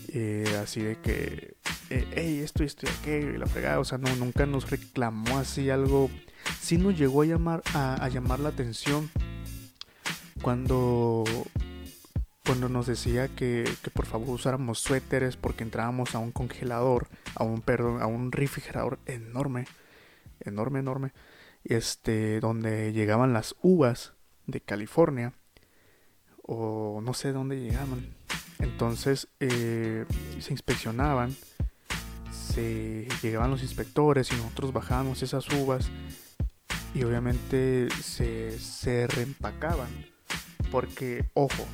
eh, 0.09 0.59
así 0.61 0.81
de 0.81 0.97
que 0.97 1.55
eh, 1.89 2.07
hey, 2.13 2.41
esto 2.43 2.63
y 2.63 2.65
esto 2.65 2.87
y 2.87 2.89
aquello 2.89 3.31
y 3.31 3.37
la 3.37 3.45
fregada, 3.45 3.79
o 3.79 3.85
sea, 3.85 3.97
no, 3.97 4.13
nunca 4.15 4.45
nos 4.45 4.69
reclamó 4.69 5.37
así 5.37 5.69
algo, 5.69 6.09
sí 6.59 6.77
nos 6.77 6.97
llegó 6.97 7.21
a 7.21 7.25
llamar 7.25 7.61
a, 7.73 8.09
llamar 8.09 8.39
la 8.39 8.49
atención 8.49 9.09
cuando 10.41 11.23
cuando 12.43 12.67
nos 12.67 12.87
decía 12.87 13.27
que, 13.27 13.69
que, 13.83 13.91
por 13.91 14.07
favor 14.07 14.29
usáramos 14.29 14.79
suéteres 14.79 15.37
porque 15.37 15.63
entrábamos 15.63 16.15
a 16.15 16.19
un 16.19 16.31
congelador, 16.31 17.07
a 17.35 17.43
un 17.43 17.61
perdón, 17.61 18.01
a 18.01 18.07
un 18.07 18.31
refrigerador 18.31 18.97
enorme, 19.05 19.67
enorme, 20.39 20.79
enorme, 20.79 21.13
este, 21.63 22.39
donde 22.39 22.93
llegaban 22.93 23.31
las 23.31 23.55
uvas 23.61 24.13
de 24.51 24.61
California 24.61 25.33
o 26.43 27.01
no 27.01 27.13
sé 27.13 27.31
dónde 27.31 27.59
llegaban. 27.59 28.13
Entonces 28.59 29.27
eh, 29.39 30.05
se 30.39 30.51
inspeccionaban, 30.51 31.35
se 32.31 33.07
llegaban 33.21 33.49
los 33.49 33.63
inspectores 33.63 34.31
y 34.31 34.35
nosotros 34.35 34.73
bajábamos 34.73 35.23
esas 35.23 35.49
uvas 35.49 35.89
y 36.93 37.03
obviamente 37.03 37.89
se, 38.01 38.59
se 38.59 39.07
reempacaban. 39.07 39.89
Porque, 40.71 41.25
ojo, 41.33 41.65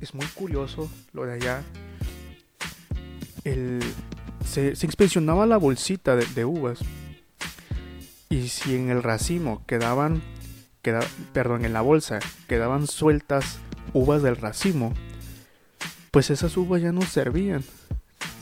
es 0.00 0.14
muy 0.14 0.26
curioso 0.26 0.90
lo 1.12 1.24
de 1.24 1.34
allá. 1.34 1.62
El, 3.44 3.80
se, 4.44 4.76
se 4.76 4.86
inspeccionaba 4.86 5.46
la 5.46 5.56
bolsita 5.56 6.14
de, 6.14 6.26
de 6.26 6.44
uvas 6.44 6.80
y 8.28 8.48
si 8.48 8.76
en 8.76 8.90
el 8.90 9.02
racimo 9.02 9.64
quedaban 9.66 10.22
perdón, 11.32 11.64
en 11.64 11.72
la 11.72 11.80
bolsa 11.80 12.18
quedaban 12.48 12.86
sueltas 12.86 13.58
uvas 13.92 14.22
del 14.22 14.36
racimo, 14.36 14.92
pues 16.10 16.30
esas 16.30 16.56
uvas 16.56 16.82
ya 16.82 16.92
no 16.92 17.02
servían. 17.02 17.64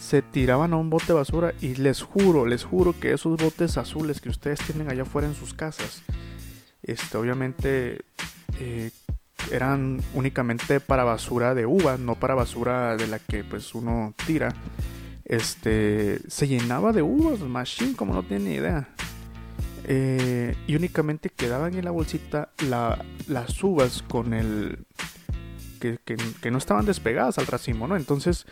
Se 0.00 0.22
tiraban 0.22 0.72
a 0.72 0.76
un 0.76 0.90
bote 0.90 1.06
de 1.08 1.12
basura 1.14 1.54
y 1.60 1.76
les 1.76 2.02
juro, 2.02 2.46
les 2.46 2.64
juro 2.64 2.98
que 2.98 3.12
esos 3.12 3.40
botes 3.40 3.76
azules 3.76 4.20
que 4.20 4.28
ustedes 4.28 4.58
tienen 4.60 4.90
allá 4.90 5.02
afuera 5.02 5.28
en 5.28 5.34
sus 5.34 5.54
casas, 5.54 6.02
este, 6.82 7.16
obviamente 7.16 8.00
eh, 8.58 8.90
eran 9.50 10.00
únicamente 10.14 10.80
para 10.80 11.04
basura 11.04 11.54
de 11.54 11.66
uva, 11.66 11.96
no 11.96 12.14
para 12.14 12.34
basura 12.34 12.96
de 12.96 13.06
la 13.06 13.18
que 13.18 13.44
pues 13.44 13.74
uno 13.74 14.14
tira. 14.26 14.54
Este 15.24 16.18
se 16.28 16.48
llenaba 16.48 16.92
de 16.92 17.02
uvas, 17.02 17.40
machine, 17.40 17.94
como 17.94 18.14
no 18.14 18.22
tiene 18.22 18.50
ni 18.50 18.54
idea. 18.56 18.88
Eh, 19.86 20.54
y 20.66 20.76
únicamente 20.76 21.30
quedaban 21.30 21.74
en 21.74 21.84
la 21.84 21.90
bolsita 21.90 22.50
las 22.58 23.62
uvas 23.62 24.02
con 24.02 24.34
el. 24.34 24.86
Que, 25.80 26.50
no 26.50 26.58
estaban 26.58 26.84
despegadas 26.84 27.38
al 27.38 27.46
racimo, 27.46 27.88
¿no? 27.88 27.96
Entonces, 27.96 28.46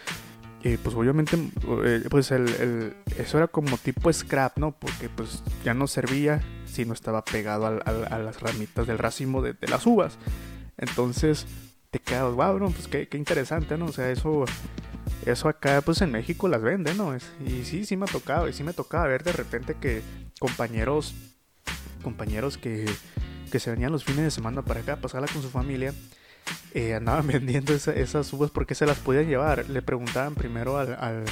eh, 0.64 0.78
pues 0.82 0.97
obviamente, 0.97 1.37
eh, 1.85 2.04
pues 2.08 2.30
el, 2.30 2.97
eso 3.18 3.37
era 3.37 3.49
como 3.49 3.76
tipo 3.76 4.11
scrap, 4.11 4.56
¿no? 4.56 4.73
Porque 4.73 5.11
pues 5.11 5.42
ya 5.62 5.75
no 5.75 5.87
servía 5.87 6.40
si 6.64 6.87
no 6.87 6.94
estaba 6.94 7.25
pegado 7.25 7.66
a 7.66 8.18
las 8.18 8.40
ramitas 8.40 8.87
del 8.87 8.99
racimo 8.99 9.42
de, 9.42 9.54
las 9.68 9.87
uvas. 9.87 10.16
Entonces, 10.78 11.47
te 11.90 11.99
quedas, 11.99 12.32
wow, 12.32 12.58
¿no? 12.58 12.70
Pues 12.70 12.88
qué, 12.88 13.08
qué, 13.08 13.18
interesante, 13.18 13.76
¿no? 13.76 13.87
O 13.87 13.92
sea, 13.92 14.11
eso, 14.11 14.47
eso 15.32 15.49
acá, 15.49 15.80
pues 15.82 16.00
en 16.02 16.11
México 16.12 16.49
las 16.49 16.62
venden, 16.62 16.97
¿no? 16.97 17.16
y 17.16 17.64
sí, 17.64 17.85
sí 17.85 17.97
me 17.97 18.04
ha 18.04 18.08
tocado, 18.08 18.49
y 18.49 18.52
sí 18.52 18.62
me 18.62 18.73
tocaba 18.73 19.06
ver 19.06 19.23
de 19.23 19.32
repente 19.32 19.76
que 19.80 20.02
compañeros, 20.38 21.14
compañeros 22.02 22.58
que, 22.58 22.87
que 23.50 23.58
se 23.58 23.70
venían 23.70 23.92
los 23.92 24.04
fines 24.04 24.25
de 24.25 24.30
semana 24.30 24.62
para 24.62 24.80
acá 24.80 24.94
a 24.94 25.00
pasarla 25.00 25.28
con 25.28 25.42
su 25.42 25.50
familia, 25.50 25.92
eh, 26.75 26.94
andaban 26.94 27.26
vendiendo 27.28 27.75
esas 27.75 28.32
uvas 28.32 28.50
porque 28.50 28.75
se 28.75 28.87
las 28.87 28.99
podían 28.99 29.26
llevar. 29.26 29.68
Le 29.68 29.82
preguntaban 29.82 30.35
primero 30.35 30.78
al, 30.78 30.94
al, 30.94 31.25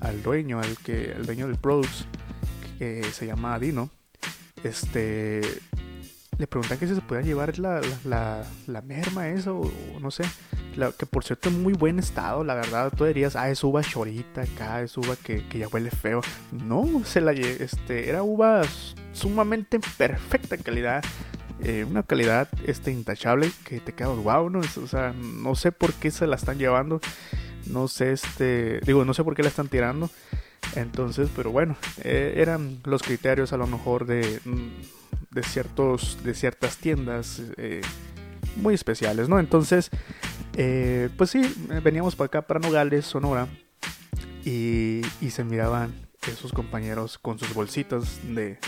al 0.00 0.22
dueño, 0.22 0.60
al 0.60 0.78
que, 0.78 1.12
el 1.12 1.26
dueño 1.26 1.46
del 1.46 1.56
Produce, 1.56 2.04
que 2.78 3.02
se 3.04 3.26
llama 3.26 3.58
Dino, 3.58 3.90
este, 4.62 5.40
le 6.38 6.46
preguntan 6.46 6.78
que 6.78 6.86
si 6.86 6.94
se 6.94 7.00
podía 7.00 7.22
llevar 7.22 7.58
la, 7.58 7.80
la, 8.04 8.44
la, 8.66 8.82
merma, 8.82 9.28
eso, 9.28 9.60
o 9.60 10.00
no 10.00 10.10
sé. 10.10 10.24
que 10.98 11.06
por 11.06 11.24
cierto, 11.24 11.48
en 11.48 11.62
muy 11.62 11.72
buen 11.72 11.98
estado, 11.98 12.42
la 12.44 12.54
verdad. 12.54 12.92
Tú 12.96 13.04
dirías, 13.04 13.36
ah, 13.36 13.50
es 13.50 13.62
uva 13.62 13.82
chorita 13.82 14.42
acá, 14.42 14.82
es 14.82 14.96
uva 14.96 15.16
que, 15.16 15.46
que 15.48 15.58
ya 15.58 15.68
huele 15.68 15.90
feo. 15.90 16.20
No, 16.50 17.02
se 17.04 17.20
la 17.20 17.32
este, 17.32 18.08
era 18.08 18.22
uva 18.22 18.62
sumamente 19.12 19.80
perfecta 19.96 20.56
calidad. 20.56 21.04
Eh, 21.60 21.86
una 21.88 22.02
calidad 22.02 22.48
este, 22.66 22.90
intachable 22.90 23.50
que 23.64 23.78
te 23.80 23.92
queda 23.92 24.08
wow, 24.08 24.50
¿no? 24.50 24.58
O 24.60 24.86
sea, 24.88 25.12
no 25.12 25.54
sé 25.54 25.70
por 25.70 25.92
qué 25.94 26.10
se 26.10 26.26
la 26.26 26.36
están 26.36 26.58
llevando. 26.58 27.00
No 27.66 27.88
sé, 27.88 28.12
este. 28.12 28.80
Digo, 28.80 29.04
no 29.04 29.14
sé 29.14 29.22
por 29.22 29.34
qué 29.36 29.42
la 29.42 29.48
están 29.48 29.68
tirando. 29.68 30.10
Entonces, 30.74 31.28
pero 31.34 31.52
bueno, 31.52 31.76
eh, 32.02 32.34
eran 32.36 32.80
los 32.84 33.02
criterios 33.02 33.52
a 33.52 33.56
lo 33.56 33.66
mejor 33.66 34.06
de 34.06 34.40
de, 35.34 35.42
ciertos, 35.42 36.18
de 36.24 36.34
ciertas 36.34 36.76
tiendas 36.76 37.42
eh, 37.56 37.80
muy 38.56 38.74
especiales, 38.74 39.28
¿no? 39.28 39.38
Entonces, 39.38 39.90
eh, 40.56 41.10
pues 41.16 41.30
sí, 41.30 41.42
veníamos 41.82 42.16
para 42.16 42.26
acá, 42.26 42.42
para 42.46 42.60
Nogales, 42.60 43.04
Sonora, 43.04 43.48
y, 44.44 45.02
y 45.20 45.30
se 45.30 45.44
miraban 45.44 45.92
esos 46.28 46.52
compañeros 46.52 47.18
con 47.18 47.38
sus 47.38 47.52
bolsitas 47.52 48.20
de, 48.34 48.58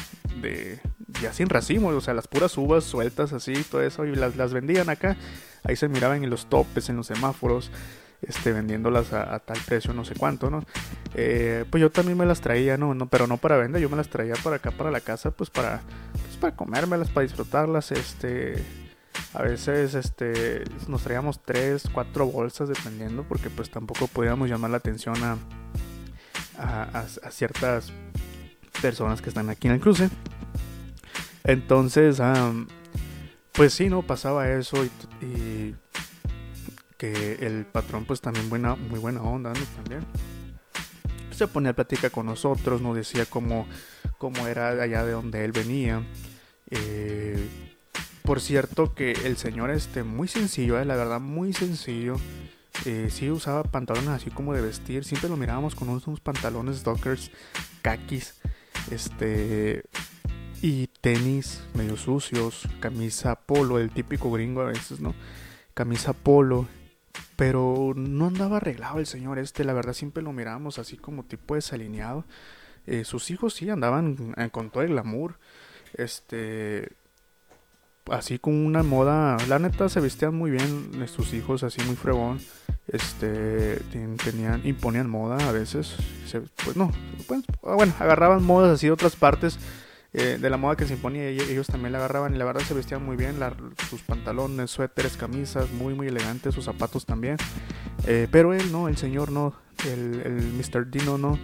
de 0.43 0.81
ya 1.23 1.33
sin 1.33 1.49
racimo, 1.49 1.89
o 1.89 2.01
sea, 2.01 2.15
las 2.15 2.29
puras 2.29 2.57
uvas 2.59 2.85
sueltas 2.85 3.33
así, 3.33 3.55
todo 3.71 3.83
eso, 3.83 4.05
y 4.05 4.15
las, 4.15 4.37
las 4.37 4.53
vendían 4.53 4.91
acá. 4.91 5.17
Ahí 5.65 5.77
se 5.77 5.89
miraban 5.89 6.23
en 6.23 6.31
los 6.31 6.47
topes, 6.47 6.89
en 6.89 6.97
los 6.97 7.07
semáforos 7.07 7.71
este, 8.23 8.53
vendiéndolas 8.53 9.13
a, 9.13 9.39
tal 9.41 9.59
precio, 9.67 9.93
no 9.93 10.05
sé 10.05 10.15
cuánto, 10.15 10.51
¿no? 10.51 10.65
Eh, 11.15 11.65
pues 11.71 11.81
yo 11.81 11.91
también 11.91 12.19
me 12.19 12.27
las 12.27 12.41
traía, 12.41 12.77
¿no? 12.77 12.95
¿no? 12.95 13.09
Pero 13.09 13.27
no 13.27 13.37
para 13.37 13.57
vender, 13.57 13.81
yo 13.81 13.89
me 13.89 13.97
las 13.97 14.09
traía 14.09 14.35
para 14.43 14.57
acá, 14.57 14.71
para 14.71 14.91
la 14.91 15.01
casa, 15.01 15.31
pues 15.31 15.51
para, 15.51 15.83
pues 16.37 16.53
para 16.53 16.57
comérmelas, 16.57 17.11
para 17.11 17.27
disfrutarlas, 17.27 17.93
este... 17.93 18.65
A 19.33 19.43
veces 19.43 19.95
este, 19.95 20.65
nos 20.89 21.03
traíamos 21.03 21.43
tres, 21.43 21.89
cuatro 21.93 22.27
bolsas 22.27 22.69
dependiendo 22.69 23.23
porque 23.23 23.51
pues 23.51 23.71
tampoco 23.71 24.07
podíamos 24.07 24.49
llamar 24.49 24.71
la 24.71 24.79
atención 24.79 25.15
a, 25.23 25.37
a, 26.59 27.31
ciertas 27.31 27.93
personas 28.81 29.21
que 29.21 29.29
están 29.29 29.51
aquí 29.51 29.69
en 29.69 29.75
el 29.75 29.81
cruce. 29.81 30.09
Entonces, 31.45 32.21
pues 33.53 33.75
sí, 33.75 33.89
no 33.89 34.03
pasaba 34.03 34.51
eso 34.51 34.85
y 35.21 35.75
que 36.97 37.39
el 37.41 37.67
patrón 37.67 38.05
pues 38.05 38.21
también 38.21 38.49
buena, 38.49 38.75
muy 38.75 38.99
buena 38.99 39.23
onda, 39.23 39.53
También. 39.53 40.05
Se 41.31 41.47
ponía 41.47 41.73
a 41.73 41.75
platicar 41.75 42.11
con 42.11 42.25
nosotros, 42.25 42.81
nos 42.81 42.97
decía 42.97 43.27
cómo, 43.27 43.67
cómo 44.19 44.47
era 44.47 44.69
allá 44.69 45.05
de 45.05 45.13
donde 45.13 45.45
él 45.45 45.53
venía. 45.53 46.03
Eh, 46.71 47.49
por 48.23 48.41
cierto 48.41 48.95
que 48.95 49.13
el 49.13 49.37
señor 49.37 49.71
este 49.71 50.03
muy 50.03 50.29
sencillo, 50.29 50.81
eh, 50.81 50.85
la 50.85 50.97
verdad 50.97 51.21
muy 51.21 51.53
sencillo. 51.53 52.17
Eh, 52.85 53.09
sí 53.11 53.31
usaba 53.31 53.63
pantalones 53.63 54.11
así 54.11 54.31
como 54.31 54.53
de 54.53 54.63
vestir. 54.63 55.05
Siempre 55.05 55.29
lo 55.29 55.37
mirábamos 55.37 55.75
con 55.75 55.89
unos, 55.89 56.07
unos 56.07 56.21
pantalones 56.21 56.83
dockers, 56.85 57.31
kakis, 57.83 58.35
este 58.91 59.85
y 60.63 60.89
tenis 61.01 61.63
medio 61.75 61.97
sucios, 61.97 62.67
camisa 62.81 63.35
polo, 63.35 63.79
el 63.79 63.91
típico 63.91 64.31
gringo 64.31 64.63
a 64.63 64.67
veces, 64.67 65.01
¿no? 65.01 65.15
Camisa 65.75 66.13
polo 66.15 66.67
pero 67.37 67.93
no 67.95 68.27
andaba 68.27 68.57
arreglado 68.57 68.99
el 68.99 69.07
señor 69.07 69.39
este, 69.39 69.65
la 69.65 69.75
verdad 69.75 69.93
siempre 69.93 70.23
lo 70.23 70.33
mirábamos 70.33 70.79
así 70.79 70.97
como 70.97 71.25
tipo 71.25 71.55
desalineado. 71.55 72.25
Eh, 72.87 73.05
sus 73.05 73.31
hijos 73.31 73.55
sí 73.55 73.69
andaban 73.71 74.35
eh, 74.37 74.49
con 74.51 74.71
todo 74.71 74.83
el 74.83 74.91
glamour. 74.91 75.35
Este. 75.95 76.89
Así 78.11 78.39
con 78.39 78.55
una 78.55 78.83
moda. 78.83 79.37
La 79.49 79.59
neta 79.59 79.89
se 79.89 80.01
vestían 80.01 80.35
muy 80.35 80.51
bien 80.51 81.07
sus 81.09 81.35
hijos, 81.35 81.63
así 81.63 81.83
muy 81.83 81.97
fregón. 81.97 82.41
Este. 82.89 83.77
Tenían. 84.25 84.65
Imponían 84.65 85.09
moda 85.11 85.49
a 85.49 85.53
veces. 85.53 85.97
pues 86.65 86.77
no. 86.77 86.93
Pues, 87.27 87.43
bueno, 87.63 87.93
agarraban 87.99 88.45
modas 88.45 88.73
así 88.75 88.87
de 88.87 88.93
otras 88.93 89.17
partes. 89.17 89.59
eh, 90.13 90.39
de 90.41 90.49
la 90.51 90.57
moda 90.57 90.77
que 90.77 90.87
se 90.87 90.95
imponía, 90.95 91.29
ellos 91.29 91.67
también 91.67 91.93
la 91.93 91.99
agarraban 91.99 92.35
y 92.35 92.39
la 92.39 92.47
verdad 92.47 92.63
se 92.63 92.73
vestían 92.73 93.05
muy 93.05 93.17
bien, 93.17 93.37
sus 93.91 94.01
pantalones, 94.03 94.71
suéteres, 94.71 95.17
camisas, 95.17 95.71
muy 95.73 95.93
muy 95.93 96.07
elegantes, 96.09 96.55
sus 96.55 96.65
zapatos 96.65 97.05
también. 97.05 97.37
Eh, 98.07 98.27
pero 98.31 98.55
él 98.55 98.73
no, 98.73 98.89
el 98.89 98.97
señor 98.97 99.31
no, 99.31 99.55
el, 99.85 100.23
el 100.25 100.53
Mr. 100.55 100.91
Dino 100.91 101.19
no. 101.19 101.39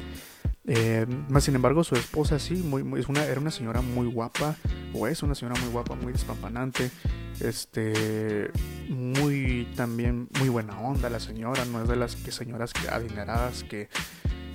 Eh, 0.64 1.06
más 1.28 1.44
sin 1.44 1.56
embargo, 1.56 1.82
su 1.82 1.96
esposa 1.96 2.38
sí, 2.38 2.54
muy, 2.54 3.00
es 3.00 3.08
una, 3.08 3.24
era 3.24 3.40
una 3.40 3.50
señora 3.50 3.80
muy 3.80 4.06
guapa, 4.06 4.56
o 4.94 5.06
es 5.06 5.22
una 5.22 5.34
señora 5.34 5.60
muy 5.60 5.70
guapa, 5.70 5.96
muy 5.96 6.12
despampanante, 6.12 6.90
este, 7.40 8.50
muy 8.88 9.68
también, 9.76 10.28
muy 10.38 10.48
buena 10.48 10.78
onda 10.78 11.10
la 11.10 11.20
señora, 11.20 11.64
no 11.64 11.82
es 11.82 11.88
de 11.88 11.96
las 11.96 12.14
que 12.14 12.30
señoras 12.30 12.72
adineradas 12.90 13.64
que, 13.64 13.88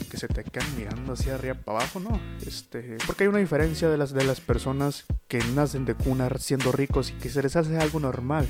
que 0.09 0.17
se 0.17 0.29
te 0.29 0.45
quedan 0.45 0.77
mirando 0.77 1.13
hacia 1.13 1.35
arriba 1.35 1.55
para 1.55 1.79
abajo, 1.79 1.99
no, 1.99 2.19
este, 2.45 2.97
porque 3.05 3.25
hay 3.25 3.27
una 3.27 3.39
diferencia 3.39 3.89
de 3.89 3.97
las, 3.97 4.13
de 4.13 4.23
las 4.23 4.39
personas 4.39 5.05
que 5.27 5.39
nacen 5.55 5.83
de 5.83 5.95
cuna 5.95 6.29
siendo 6.39 6.71
ricos 6.71 7.09
y 7.09 7.13
que 7.13 7.29
se 7.29 7.43
les 7.43 7.57
hace 7.57 7.77
algo 7.77 7.99
normal 7.99 8.47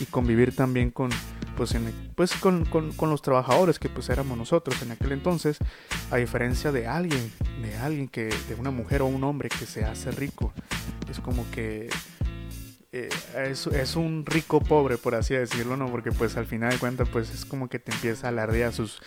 y 0.00 0.06
convivir 0.06 0.54
también 0.54 0.90
con 0.90 1.10
pues, 1.58 1.74
pues 2.14 2.34
con, 2.34 2.64
con, 2.66 3.10
los 3.10 3.20
trabajadores 3.20 3.80
que 3.80 3.88
pues 3.88 4.08
éramos 4.10 4.38
nosotros 4.38 4.80
en 4.82 4.92
aquel 4.92 5.10
entonces 5.10 5.58
a 6.12 6.16
diferencia 6.16 6.70
de 6.70 6.86
alguien 6.86 7.32
de 7.60 7.76
alguien 7.76 8.06
que 8.06 8.26
de 8.26 8.54
una 8.56 8.70
mujer 8.70 9.02
o 9.02 9.06
un 9.06 9.24
hombre 9.24 9.48
que 9.48 9.66
se 9.66 9.84
hace 9.84 10.12
rico. 10.12 10.52
Es 11.10 11.18
como 11.18 11.44
que 11.50 11.90
eh, 12.92 13.08
es, 13.36 13.66
es, 13.66 13.96
un 13.96 14.24
rico 14.24 14.60
pobre 14.60 14.98
por 14.98 15.16
así 15.16 15.34
decirlo 15.34 15.76
no 15.76 15.90
porque 15.90 16.12
pues 16.12 16.36
al 16.36 16.46
final 16.46 16.70
de 16.70 16.78
cuentas 16.78 17.08
pues 17.08 17.34
es 17.34 17.44
como 17.44 17.68
que 17.68 17.80
te 17.80 17.92
empieza 17.92 18.28
a 18.28 18.30
alardear 18.30 18.72
sus 18.72 19.00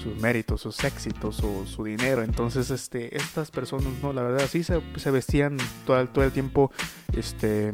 sus 0.00 0.16
méritos 0.22 0.60
sus 0.60 0.84
éxitos 0.84 1.40
o 1.42 1.66
su 1.66 1.82
dinero. 1.82 2.22
Entonces 2.22 2.70
este 2.70 3.16
estas 3.16 3.50
personas 3.50 3.92
no 4.00 4.12
la 4.12 4.22
verdad 4.22 4.46
sí 4.48 4.62
se, 4.62 4.80
se 4.96 5.10
vestían 5.10 5.56
todo, 5.84 6.06
todo 6.08 6.24
el 6.24 6.30
tiempo 6.30 6.70
este 7.16 7.72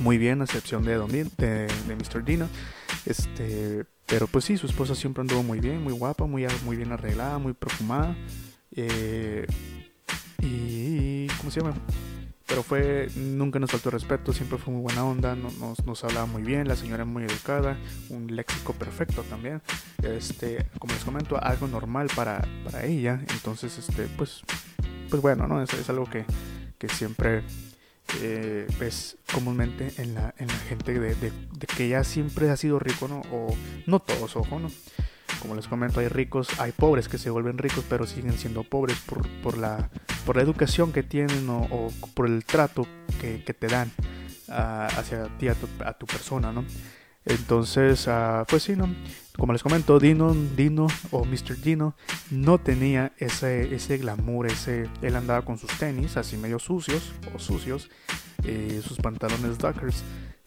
muy 0.00 0.18
bien, 0.18 0.40
a 0.40 0.44
excepción 0.44 0.84
de, 0.84 0.94
Don, 0.94 1.10
de, 1.10 1.24
de 1.24 1.96
Mr. 1.96 2.24
Dino. 2.24 2.48
Este, 3.04 3.84
pero 4.06 4.26
pues 4.26 4.44
sí, 4.44 4.56
su 4.56 4.66
esposa 4.66 4.94
siempre 4.94 5.20
anduvo 5.20 5.42
muy 5.42 5.60
bien, 5.60 5.82
muy 5.82 5.92
guapa, 5.92 6.26
muy, 6.26 6.46
muy 6.64 6.76
bien 6.76 6.92
arreglada, 6.92 7.38
muy 7.38 7.52
perfumada. 7.54 8.16
Eh, 8.72 9.46
y, 10.42 11.26
¿cómo 11.38 11.50
se 11.50 11.60
llama? 11.60 11.74
Pero 12.46 12.62
fue, 12.62 13.08
nunca 13.16 13.58
nos 13.58 13.72
faltó 13.72 13.90
respeto, 13.90 14.32
siempre 14.32 14.58
fue 14.58 14.72
muy 14.72 14.82
buena 14.82 15.04
onda, 15.04 15.34
nos, 15.34 15.84
nos 15.84 16.04
hablaba 16.04 16.26
muy 16.26 16.42
bien, 16.42 16.68
la 16.68 16.76
señora 16.76 17.04
muy 17.04 17.24
educada, 17.24 17.76
un 18.08 18.36
léxico 18.36 18.72
perfecto 18.72 19.22
también. 19.22 19.60
Este, 20.02 20.66
como 20.78 20.94
les 20.94 21.02
comento, 21.02 21.42
algo 21.42 21.66
normal 21.66 22.08
para, 22.14 22.46
para 22.64 22.84
ella. 22.84 23.20
Entonces, 23.30 23.76
este, 23.78 24.04
pues, 24.16 24.42
pues 25.10 25.20
bueno, 25.20 25.48
¿no? 25.48 25.60
Es, 25.60 25.72
es 25.74 25.90
algo 25.90 26.04
que, 26.08 26.24
que 26.78 26.88
siempre 26.88 27.42
eh, 28.20 28.66
ves 28.78 29.18
comúnmente 29.32 29.92
en 29.98 30.14
la, 30.14 30.34
en 30.38 30.48
la 30.48 30.58
gente 30.68 30.98
de, 30.98 31.32
que 31.76 31.88
ya 31.88 32.04
siempre 32.04 32.50
ha 32.50 32.56
sido 32.56 32.78
rico, 32.78 33.08
¿no? 33.08 33.22
O 33.32 33.54
no 33.86 34.00
todos, 34.00 34.36
ojo, 34.36 34.58
¿no? 34.58 34.70
Como 35.40 35.54
les 35.54 35.68
comento, 35.68 36.00
hay 36.00 36.08
ricos, 36.08 36.48
hay 36.58 36.72
pobres 36.72 37.08
que 37.08 37.18
se 37.18 37.30
vuelven 37.30 37.58
ricos, 37.58 37.84
pero 37.88 38.06
siguen 38.06 38.38
siendo 38.38 38.62
pobres 38.62 38.98
por, 39.00 39.28
por, 39.42 39.58
la, 39.58 39.90
por 40.24 40.36
la 40.36 40.42
educación 40.42 40.92
que 40.92 41.02
tienen 41.02 41.48
o, 41.50 41.92
por 42.14 42.26
el 42.26 42.44
trato 42.44 42.86
que, 43.20 43.38
te 43.38 43.66
dan 43.66 43.92
uh, 44.48 44.52
hacia 44.98 45.28
ti, 45.38 45.48
a 45.48 45.54
tu, 45.54 45.68
a 45.84 45.92
tu 45.92 46.06
persona, 46.06 46.52
¿no? 46.52 46.64
Entonces, 47.26 48.06
uh, 48.06 48.44
pues 48.48 48.68
¿no? 48.70 48.88
Como 49.36 49.52
les 49.52 49.62
comento, 49.62 49.98
Dino, 49.98 50.32
Dino 50.34 50.86
o 51.10 51.24
Mr. 51.24 51.60
Dino 51.60 51.94
no 52.30 52.58
tenía 52.58 53.12
ese, 53.18 53.74
ese 53.74 53.98
glamour, 53.98 54.46
ese, 54.46 54.88
él 55.02 55.14
andaba 55.14 55.42
con 55.44 55.58
sus 55.58 55.70
tenis 55.78 56.16
así 56.16 56.38
medio 56.38 56.58
sucios 56.58 57.12
o 57.34 57.38
sucios, 57.38 57.90
eh, 58.44 58.80
sus 58.82 58.96
pantalones 58.98 59.58
Dockers, 59.58 60.04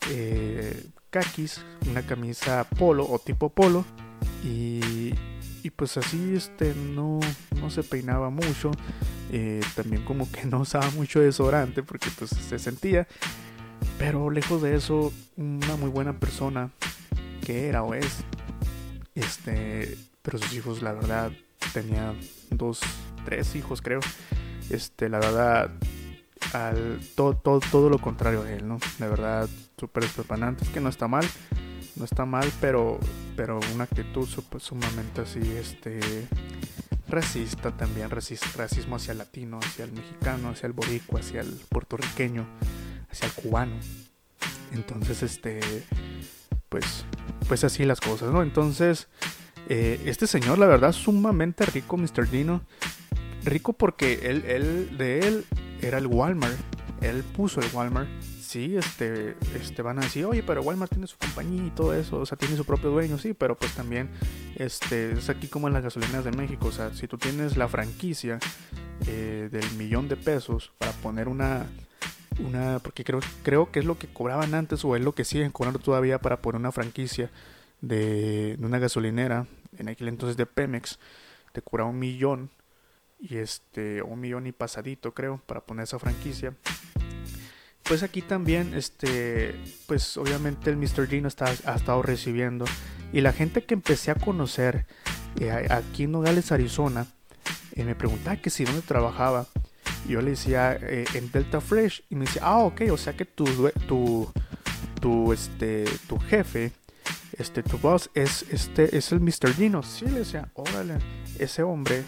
eh, 0.09 0.88
kakis, 1.12 1.63
una 1.88 2.01
camisa 2.01 2.63
polo 2.63 3.05
o 3.07 3.19
tipo 3.19 3.50
polo 3.50 3.86
y, 4.43 5.13
y 5.61 5.70
pues 5.70 5.98
así 5.98 6.33
este 6.35 6.74
no, 6.74 7.20
no 7.61 7.70
se 7.70 7.83
peinaba 7.83 8.31
mucho, 8.31 8.72
eh, 9.31 9.61
también 9.75 10.03
como 10.03 10.31
que 10.31 10.46
no 10.46 10.61
usaba 10.61 10.89
mucho 10.92 11.20
desodorante 11.20 11.83
porque 11.83 12.09
pues 12.18 12.31
se 12.31 12.57
sentía 12.57 13.07
pero 14.00 14.31
lejos 14.31 14.62
de 14.62 14.75
eso, 14.75 15.12
una 15.35 15.75
muy 15.75 15.90
buena 15.90 16.14
persona 16.14 16.72
que 17.46 17.68
era 17.68 17.83
o 17.83 17.94
es. 17.94 18.24
Este, 19.14 19.98
pero 20.22 20.40
sus 20.40 20.53
hijos, 20.53 20.81
la 20.81 20.94
verdad, 20.94 21.31
tenía 21.74 22.16
dos, 22.50 22.79
tres 23.25 23.55
hijos, 23.55 23.81
creo. 23.81 24.00
Este, 24.70 25.09
la 25.09 25.20
verdad, 25.20 25.70
al, 26.53 27.01
todo, 27.16 27.35
todo, 27.35 27.59
todo 27.59 27.90
lo 27.90 28.00
contrario 28.00 28.44
a 28.44 28.51
él, 28.51 28.66
¿no? 28.66 28.79
La 29.00 29.07
verdad, 29.07 29.50
súper 29.77 30.05
espepanante. 30.05 30.64
Es 30.64 30.70
que 30.70 30.79
no 30.79 30.88
está 30.88 31.09
mal, 31.09 31.25
no 31.98 32.05
está 32.05 32.25
mal, 32.25 32.50
pero, 32.62 33.00
pero 33.35 33.59
una 33.75 33.83
actitud 33.83 34.29
sumamente 34.59 35.22
así, 35.22 35.42
este, 35.57 36.00
racista 37.09 37.75
también, 37.75 38.09
racismo 38.09 38.96
hacia 38.96 39.12
el 39.12 39.18
latino, 39.18 39.59
hacia 39.62 39.83
el 39.83 39.92
mexicano, 39.92 40.51
hacia 40.51 40.68
el 40.68 40.74
boricua, 40.74 41.20
hacia 41.20 41.42
el 41.42 41.50
puertorriqueño 41.70 42.46
hacia 43.09 43.27
el 43.27 43.33
cubano. 43.33 43.75
Entonces, 44.74 45.24
este, 45.24 45.59
pues, 46.69 47.05
pues 47.48 47.63
así 47.63 47.83
las 47.85 48.00
cosas, 48.00 48.31
¿no? 48.31 48.43
Entonces, 48.43 49.07
eh, 49.67 50.01
este 50.05 50.27
señor, 50.27 50.57
la 50.57 50.65
verdad, 50.65 50.91
sumamente 50.91 51.65
rico, 51.65 51.98
Mr. 51.98 52.29
Dino. 52.29 52.61
Rico 53.43 53.74
porque 53.74 54.19
él, 54.24 54.43
él, 54.48 54.98
de 54.98 55.19
él 55.19 55.45
era 55.81 55.98
el 55.98 56.07
Walmart. 56.07 56.57
Él 57.01 57.24
puso 57.24 57.61
el 57.61 57.67
Walmart. 57.74 58.09
Sí, 58.50 58.75
este, 58.75 59.35
este 59.53 59.83
van 59.83 60.00
a 60.00 60.01
decir, 60.01 60.25
oye, 60.25 60.41
pero 60.41 60.63
Walmart 60.63 60.91
tiene 60.91 61.05
su 61.05 61.17
compañía 61.19 61.67
y 61.67 61.69
todo 61.69 61.93
eso, 61.93 62.17
o 62.17 62.25
sea, 62.25 62.35
tiene 62.35 62.57
su 62.57 62.65
propio 62.65 62.89
dueño, 62.89 63.19
sí, 63.19 63.35
pero 63.35 63.55
pues 63.55 63.75
también, 63.75 64.09
este, 64.55 65.11
es 65.11 65.29
aquí 65.29 65.48
como 65.48 65.67
en 65.67 65.75
las 65.75 65.83
gasolineras 65.83 66.25
de 66.25 66.31
México, 66.31 66.65
o 66.65 66.72
sea, 66.72 66.91
si 66.95 67.07
tú 67.07 67.19
tienes 67.19 67.57
la 67.57 67.67
franquicia 67.67 68.39
eh, 69.05 69.50
del 69.51 69.72
millón 69.77 70.07
de 70.07 70.15
pesos 70.15 70.72
para 70.79 70.93
poner 70.93 71.27
una, 71.27 71.67
una 72.40 72.80
porque 72.80 73.04
creo, 73.04 73.20
creo 73.44 73.72
que 73.72 73.80
es 73.80 73.86
lo 73.86 73.98
que 73.98 74.08
cobraban 74.08 74.54
antes 74.54 74.84
o 74.86 74.96
es 74.96 75.04
lo 75.04 75.14
que 75.14 75.24
siguen 75.24 75.52
cobrando 75.52 75.80
todavía 75.80 76.20
para 76.20 76.42
poner 76.42 76.60
una 76.60 76.72
franquicia 76.72 77.30
de, 77.82 78.58
una 78.60 78.80
gasolinera 78.80 79.48
en 79.78 79.90
aquel 79.90 80.08
entonces 80.08 80.38
de 80.38 80.46
Pemex 80.46 81.00
te 81.54 81.62
cobraba 81.62 81.90
un 81.90 82.00
millón 82.00 82.50
y 83.20 83.38
este 83.38 84.02
un 84.02 84.20
millón 84.20 84.48
y 84.48 84.52
pasadito 84.52 85.14
creo 85.14 85.42
para 85.46 85.62
poner 85.62 85.84
esa 85.84 86.00
franquicia 86.00 86.54
pues 87.84 88.04
aquí 88.04 88.22
también 88.22 88.74
este 88.74 89.56
pues 89.88 90.18
obviamente 90.18 90.70
el 90.70 90.78
Mr. 90.78 91.08
Gino 91.08 91.28
está, 91.28 91.46
ha 91.46 91.75
estado 91.75 92.02
recibiendo 92.02 92.66
y 93.12 93.22
la 93.22 93.34
gente 93.34 93.64
que 93.64 93.74
empecé 93.74 94.12
a 94.12 94.16
conocer 94.16 94.86
eh, 95.40 95.68
aquí 95.70 96.04
en 96.04 96.12
Nogales 96.12 96.52
Arizona 96.52 97.08
eh, 97.74 97.84
me 97.84 97.96
preguntaba 97.96 98.38
que 98.38 98.50
si 98.50 98.66
dónde 98.66 98.82
trabajaba 98.82 99.48
yo 100.08 100.22
le 100.22 100.32
decía 100.32 100.78
eh, 100.82 101.06
en 101.14 101.32
Delta 101.32 101.62
Fresh 101.62 102.04
y 102.10 102.16
me 102.16 102.25
decía, 102.25 102.42
ah, 102.46 102.60
ok, 102.60 102.82
o 102.92 102.98
sea 102.98 103.14
que 103.14 103.25
tu, 103.25 103.46
tu, 103.88 104.32
tu, 105.00 105.34
este, 105.34 105.86
tu 106.08 106.18
jefe, 106.20 106.72
este, 107.38 107.64
tu 107.64 107.78
boss 107.78 108.10
es, 108.14 108.46
este, 108.52 108.98
es 108.98 109.12
el 109.12 109.20
Mr. 109.20 109.56
Dino. 109.56 109.84
Sí, 109.84 110.06
le 110.06 110.20
decía, 110.20 110.50
órale, 110.56 110.96
ese 111.38 111.64
hombre 111.64 112.04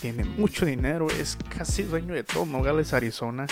tiene 0.00 0.24
mucho 0.24 0.66
dinero, 0.66 1.08
es 1.08 1.38
casi 1.56 1.84
dueño 1.84 2.14
de 2.14 2.24
todo 2.24 2.44
Nogales, 2.44 2.92
Arizona. 2.92 3.46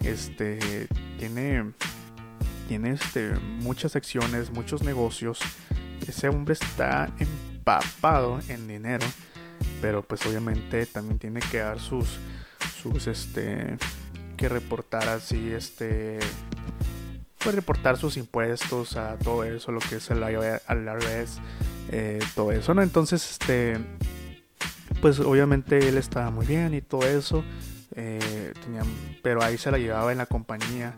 Este, 0.00 0.88
tiene, 1.18 1.72
tiene 2.68 2.90
este, 2.90 3.32
muchas 3.60 3.92
secciones, 3.92 4.50
muchos 4.50 4.82
negocios. 4.82 5.40
Ese 6.06 6.28
hombre 6.28 6.54
está 6.54 7.10
empapado 7.18 8.40
en 8.48 8.68
dinero, 8.68 9.06
pero 9.80 10.02
pues 10.02 10.26
obviamente 10.26 10.84
también 10.86 11.18
tiene 11.18 11.40
que 11.40 11.58
dar 11.58 11.80
sus 11.80 12.18
sus 12.84 13.06
este 13.06 13.78
que 14.36 14.48
reportar 14.48 15.08
así 15.08 15.52
este 15.52 16.18
pues 17.38 17.54
reportar 17.54 17.96
sus 17.96 18.16
impuestos 18.16 18.96
a 18.96 19.16
todo 19.18 19.44
eso 19.44 19.72
lo 19.72 19.80
que 19.80 19.96
es 19.96 20.10
el 20.10 20.18
IRS 20.18 21.40
eh, 21.90 22.18
todo 22.34 22.52
eso 22.52 22.74
no 22.74 22.82
entonces 22.82 23.30
este 23.30 23.78
pues 25.00 25.18
obviamente 25.20 25.88
él 25.88 25.96
estaba 25.96 26.30
muy 26.30 26.46
bien 26.46 26.74
y 26.74 26.82
todo 26.82 27.06
eso 27.06 27.42
eh, 27.96 28.52
pero 29.22 29.42
ahí 29.42 29.56
se 29.56 29.70
la 29.70 29.78
llevaba 29.78 30.12
en 30.12 30.18
la 30.18 30.26
compañía 30.26 30.94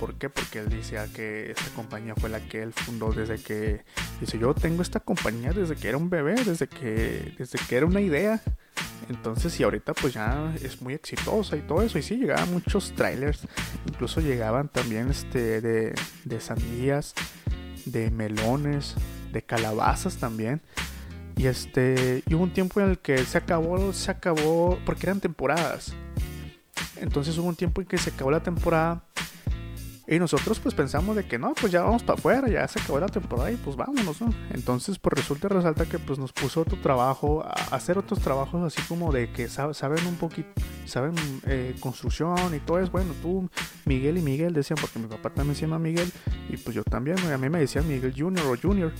¿Por 0.00 0.14
qué? 0.14 0.30
Porque 0.30 0.60
él 0.60 0.70
decía 0.70 1.06
que 1.14 1.50
esta 1.50 1.68
compañía 1.76 2.14
fue 2.16 2.30
la 2.30 2.40
que 2.40 2.62
él 2.62 2.72
fundó 2.72 3.12
desde 3.12 3.36
que 3.36 3.84
dice 4.18 4.38
yo 4.38 4.54
tengo 4.54 4.80
esta 4.80 4.98
compañía 4.98 5.52
desde 5.52 5.76
que 5.76 5.88
era 5.88 5.98
un 5.98 6.08
bebé, 6.08 6.42
desde 6.42 6.68
que 6.68 7.34
desde 7.38 7.58
que 7.68 7.76
era 7.76 7.84
una 7.84 8.00
idea. 8.00 8.40
Entonces 9.10 9.60
y 9.60 9.62
ahorita 9.62 9.92
pues 9.92 10.14
ya 10.14 10.54
es 10.62 10.80
muy 10.80 10.94
exitosa 10.94 11.54
y 11.56 11.60
todo 11.60 11.82
eso 11.82 11.98
y 11.98 12.02
sí 12.02 12.16
llegaban 12.16 12.50
muchos 12.50 12.94
trailers, 12.94 13.46
incluso 13.86 14.22
llegaban 14.22 14.68
también 14.68 15.10
este 15.10 15.60
de, 15.60 15.94
de 16.24 16.40
sandías, 16.40 17.14
de 17.84 18.10
melones, 18.10 18.94
de 19.32 19.42
calabazas 19.42 20.16
también. 20.16 20.62
Y 21.36 21.46
este 21.46 22.22
hubo 22.30 22.42
un 22.42 22.54
tiempo 22.54 22.80
en 22.80 22.90
el 22.90 22.98
que 22.98 23.18
se 23.18 23.36
acabó, 23.36 23.92
se 23.92 24.10
acabó 24.10 24.78
porque 24.84 25.06
eran 25.06 25.20
temporadas 25.20 25.94
Entonces 26.96 27.36
hubo 27.36 27.48
un 27.48 27.56
tiempo 27.56 27.82
en 27.82 27.86
que 27.86 27.98
se 27.98 28.10
acabó 28.10 28.30
la 28.30 28.42
temporada 28.42 29.04
y 30.10 30.18
nosotros 30.18 30.58
pues 30.58 30.74
pensamos 30.74 31.14
de 31.14 31.24
que 31.24 31.38
no, 31.38 31.54
pues 31.54 31.70
ya 31.70 31.82
vamos 31.82 32.02
para 32.02 32.18
afuera, 32.18 32.48
ya 32.48 32.66
se 32.66 32.80
acabó 32.80 32.98
la 32.98 33.06
temporada 33.06 33.52
y 33.52 33.56
pues 33.56 33.76
vámonos, 33.76 34.20
¿no? 34.20 34.34
Entonces 34.50 34.98
pues 34.98 35.14
resulta 35.14 35.48
resalta 35.48 35.86
que 35.86 36.00
pues 36.00 36.18
nos 36.18 36.32
puso 36.32 36.62
otro 36.62 36.76
trabajo, 36.80 37.44
a 37.44 37.76
hacer 37.76 37.96
otros 37.96 38.18
trabajos 38.18 38.60
así 38.64 38.82
como 38.88 39.12
de 39.12 39.30
que 39.32 39.48
saben 39.48 40.06
un 40.08 40.16
poquito, 40.16 40.48
saben 40.84 41.14
eh, 41.46 41.76
construcción 41.78 42.56
y 42.56 42.58
todo 42.58 42.80
eso. 42.80 42.90
Bueno, 42.90 43.14
tú, 43.22 43.48
Miguel 43.84 44.18
y 44.18 44.20
Miguel 44.20 44.52
decían, 44.52 44.78
porque 44.80 44.98
mi 44.98 45.06
papá 45.06 45.30
también 45.30 45.54
se 45.54 45.62
llama 45.62 45.78
Miguel 45.78 46.10
y 46.48 46.56
pues 46.56 46.74
yo 46.74 46.82
también, 46.82 47.16
a 47.32 47.38
mí 47.38 47.48
me 47.48 47.60
decían 47.60 47.86
Miguel 47.86 48.12
Junior 48.16 48.44
o 48.46 48.56
Junior. 48.60 48.92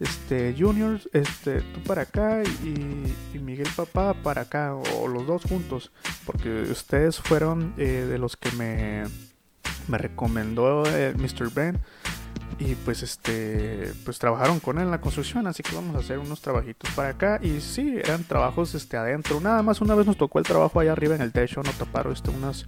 Este, 0.00 0.56
Junior, 0.58 1.00
este, 1.12 1.60
tú 1.60 1.82
para 1.84 2.02
acá 2.02 2.42
y, 2.42 3.38
Miguel 3.38 3.68
papá 3.76 4.14
para 4.14 4.42
acá, 4.42 4.74
o 4.74 5.06
los 5.06 5.26
dos 5.26 5.44
juntos, 5.44 5.92
porque 6.26 6.62
ustedes 6.62 7.18
fueron 7.18 7.74
eh, 7.78 8.06
de 8.08 8.18
los 8.18 8.36
que 8.36 8.50
me 8.52 9.04
me 9.88 9.98
recomendó 9.98 10.84
eh, 10.86 11.14
Mr. 11.16 11.52
Ben. 11.52 11.78
Y 12.58 12.74
pues 12.74 13.02
este 13.02 13.92
pues 14.04 14.18
trabajaron 14.18 14.58
con 14.58 14.78
él 14.78 14.84
en 14.84 14.90
la 14.90 15.00
construcción 15.00 15.46
así 15.46 15.62
que 15.62 15.76
vamos 15.76 15.94
a 15.94 16.00
hacer 16.00 16.18
unos 16.18 16.40
trabajitos 16.40 16.90
para 16.92 17.10
acá. 17.10 17.38
Y 17.42 17.60
sí 17.60 17.96
eran 18.02 18.24
trabajos 18.24 18.74
este 18.74 18.96
adentro. 18.96 19.40
Nada 19.40 19.62
más 19.62 19.80
una 19.80 19.94
vez 19.94 20.06
nos 20.06 20.16
tocó 20.16 20.38
el 20.38 20.44
trabajo 20.44 20.80
allá 20.80 20.92
arriba 20.92 21.14
en 21.14 21.22
el 21.22 21.32
techo 21.32 21.62
no 21.62 21.70
taparon 21.72 22.12
este 22.12 22.30
unas 22.30 22.66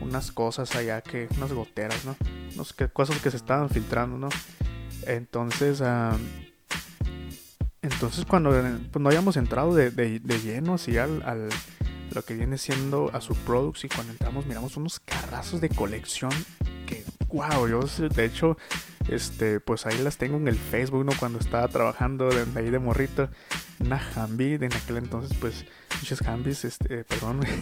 unas 0.00 0.32
cosas 0.32 0.74
allá 0.76 1.00
que 1.00 1.28
unas 1.36 1.52
goteras 1.52 2.04
no 2.04 2.16
unas 2.54 2.72
que, 2.72 2.88
cosas 2.88 3.18
que 3.20 3.30
se 3.30 3.36
estaban 3.36 3.70
filtrando 3.70 4.18
no 4.18 4.28
entonces 5.06 5.82
entonces 7.80 8.24
cuando 8.26 8.50
pues, 8.50 9.02
no 9.02 9.08
habíamos 9.08 9.36
entrado 9.36 9.74
de, 9.74 9.90
de, 9.90 10.38
lleno 10.40 10.74
así 10.74 10.98
al 10.98 11.48
lo 12.14 12.24
que 12.24 12.34
viene 12.34 12.58
siendo 12.58 13.10
a 13.12 13.20
su 13.20 13.34
products 13.34 13.84
y 13.84 13.88
cuando 13.88 14.12
entramos 14.12 14.46
miramos 14.46 14.76
unos 14.76 15.00
carrazos 15.00 15.60
de 15.60 15.68
colección 15.68 16.30
que 16.86 17.04
wow, 17.28 17.68
yo 17.68 17.80
de 18.08 18.24
hecho 18.24 18.56
este 19.08 19.60
pues 19.60 19.86
ahí 19.86 19.98
las 19.98 20.16
tengo 20.16 20.36
en 20.36 20.48
el 20.48 20.56
Facebook, 20.56 21.04
¿no? 21.04 21.12
Cuando 21.18 21.38
estaba 21.38 21.68
trabajando 21.68 22.28
de, 22.28 22.46
ahí 22.58 22.70
de 22.70 22.78
morrito, 22.78 23.28
una 23.80 24.00
de 24.28 24.54
en 24.54 24.74
aquel 24.74 24.98
entonces 24.98 25.36
pues 25.38 25.66
muchas 26.00 26.20
Humvees, 26.22 26.64
este, 26.64 27.04
perdón. 27.04 27.40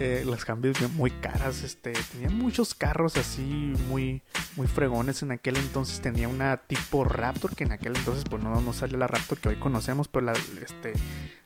Eh, 0.00 0.22
las 0.24 0.48
Humvees 0.48 0.80
muy 0.92 1.10
caras, 1.10 1.64
este, 1.64 1.92
tenía 2.12 2.30
muchos 2.30 2.72
carros 2.72 3.16
así 3.16 3.42
muy, 3.88 4.22
muy 4.54 4.68
fregones 4.68 5.22
en 5.22 5.32
aquel 5.32 5.56
entonces, 5.56 6.00
tenía 6.00 6.28
una 6.28 6.56
tipo 6.56 7.02
Raptor, 7.02 7.56
que 7.56 7.64
en 7.64 7.72
aquel 7.72 7.96
entonces 7.96 8.22
pues 8.30 8.40
no, 8.40 8.60
no 8.60 8.72
sale 8.72 8.96
la 8.96 9.08
Raptor 9.08 9.38
que 9.38 9.48
hoy 9.48 9.56
conocemos, 9.56 10.06
pero 10.06 10.26
la, 10.26 10.34
este, 10.62 10.92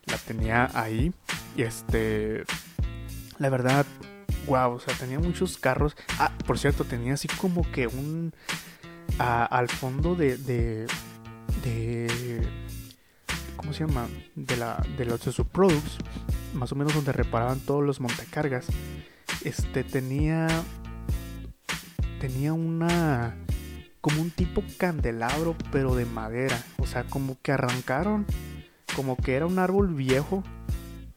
la 0.06 0.16
tenía 0.18 0.70
ahí. 0.74 1.12
Y 1.56 1.62
este, 1.62 2.44
la 3.38 3.50
verdad, 3.50 3.86
wow, 4.46 4.72
o 4.72 4.80
sea, 4.80 4.94
tenía 4.94 5.18
muchos 5.18 5.58
carros. 5.58 5.96
Ah, 6.18 6.32
por 6.46 6.58
cierto, 6.58 6.84
tenía 6.84 7.14
así 7.14 7.28
como 7.28 7.70
que 7.70 7.86
un, 7.86 8.32
al 9.18 9.68
fondo 9.68 10.14
de, 10.14 10.36
de, 10.36 10.86
de, 11.64 12.42
¿cómo 13.56 13.72
se 13.72 13.86
llama? 13.86 14.08
De 14.34 14.56
la, 14.56 14.84
de 14.96 15.04
los 15.04 15.24
de 15.24 15.32
sus 15.32 15.46
products, 15.46 15.98
más 16.54 16.72
o 16.72 16.74
menos 16.74 16.94
donde 16.94 17.12
reparaban 17.12 17.60
todos 17.60 17.84
los 17.84 18.00
montacargas. 18.00 18.66
Este 19.44 19.84
tenía, 19.84 20.46
tenía 22.20 22.52
una, 22.52 23.34
como 24.00 24.22
un 24.22 24.30
tipo 24.30 24.62
candelabro, 24.78 25.56
pero 25.70 25.94
de 25.94 26.06
madera. 26.06 26.62
O 26.78 26.86
sea, 26.86 27.04
como 27.04 27.36
que 27.42 27.52
arrancaron 27.52 28.26
como 28.94 29.16
que 29.16 29.35
era 29.35 29.46
un 29.46 29.59
árbol 29.59 29.94
viejo, 29.94 30.42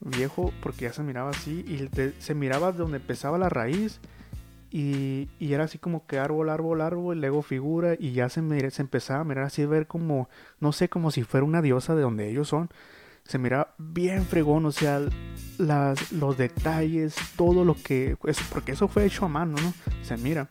viejo 0.00 0.52
porque 0.62 0.84
ya 0.84 0.92
se 0.92 1.02
miraba 1.02 1.30
así 1.30 1.64
y 1.66 1.88
se 2.18 2.34
miraba 2.34 2.72
donde 2.72 2.98
empezaba 2.98 3.38
la 3.38 3.48
raíz 3.48 4.00
y, 4.70 5.28
era 5.40 5.64
así 5.64 5.78
como 5.78 6.06
que 6.06 6.18
árbol, 6.18 6.50
árbol, 6.50 6.80
árbol, 6.80 7.16
y 7.16 7.20
luego 7.20 7.42
figura 7.42 7.94
y 7.98 8.12
ya 8.12 8.28
se, 8.28 8.70
se 8.70 8.82
empezaba 8.82 9.20
a 9.20 9.24
mirar 9.24 9.44
así, 9.44 9.62
a 9.62 9.66
ver 9.66 9.86
como, 9.86 10.28
no 10.60 10.72
sé, 10.72 10.88
como 10.88 11.10
si 11.10 11.22
fuera 11.22 11.46
una 11.46 11.62
diosa 11.62 11.94
de 11.94 12.02
donde 12.02 12.28
ellos 12.28 12.48
son. 12.48 12.68
Se 13.24 13.38
miraba 13.38 13.74
bien 13.78 14.24
fregón, 14.24 14.66
o 14.66 14.72
sea, 14.72 15.00
los 15.58 16.36
detalles, 16.36 17.16
todo 17.36 17.64
lo 17.64 17.74
que... 17.74 18.16
Es, 18.24 18.40
porque 18.52 18.72
eso 18.72 18.86
fue 18.86 19.06
hecho 19.06 19.24
a 19.24 19.28
mano, 19.28 19.56
¿no? 19.60 19.72
Se 20.02 20.16
mira. 20.16 20.50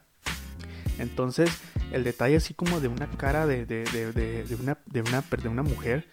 Entonces, 0.98 1.50
el 1.92 2.04
detalle 2.04 2.38
así 2.38 2.54
como 2.54 2.80
de 2.80 2.88
una 2.88 3.10
cara 3.12 3.46
de, 3.46 3.66
de, 3.66 3.84
de, 3.86 4.12
de 4.44 4.56
una, 4.56 4.78
de, 4.86 5.02
una, 5.02 5.22
de 5.22 5.50
una 5.50 5.64
mujer 5.64 6.08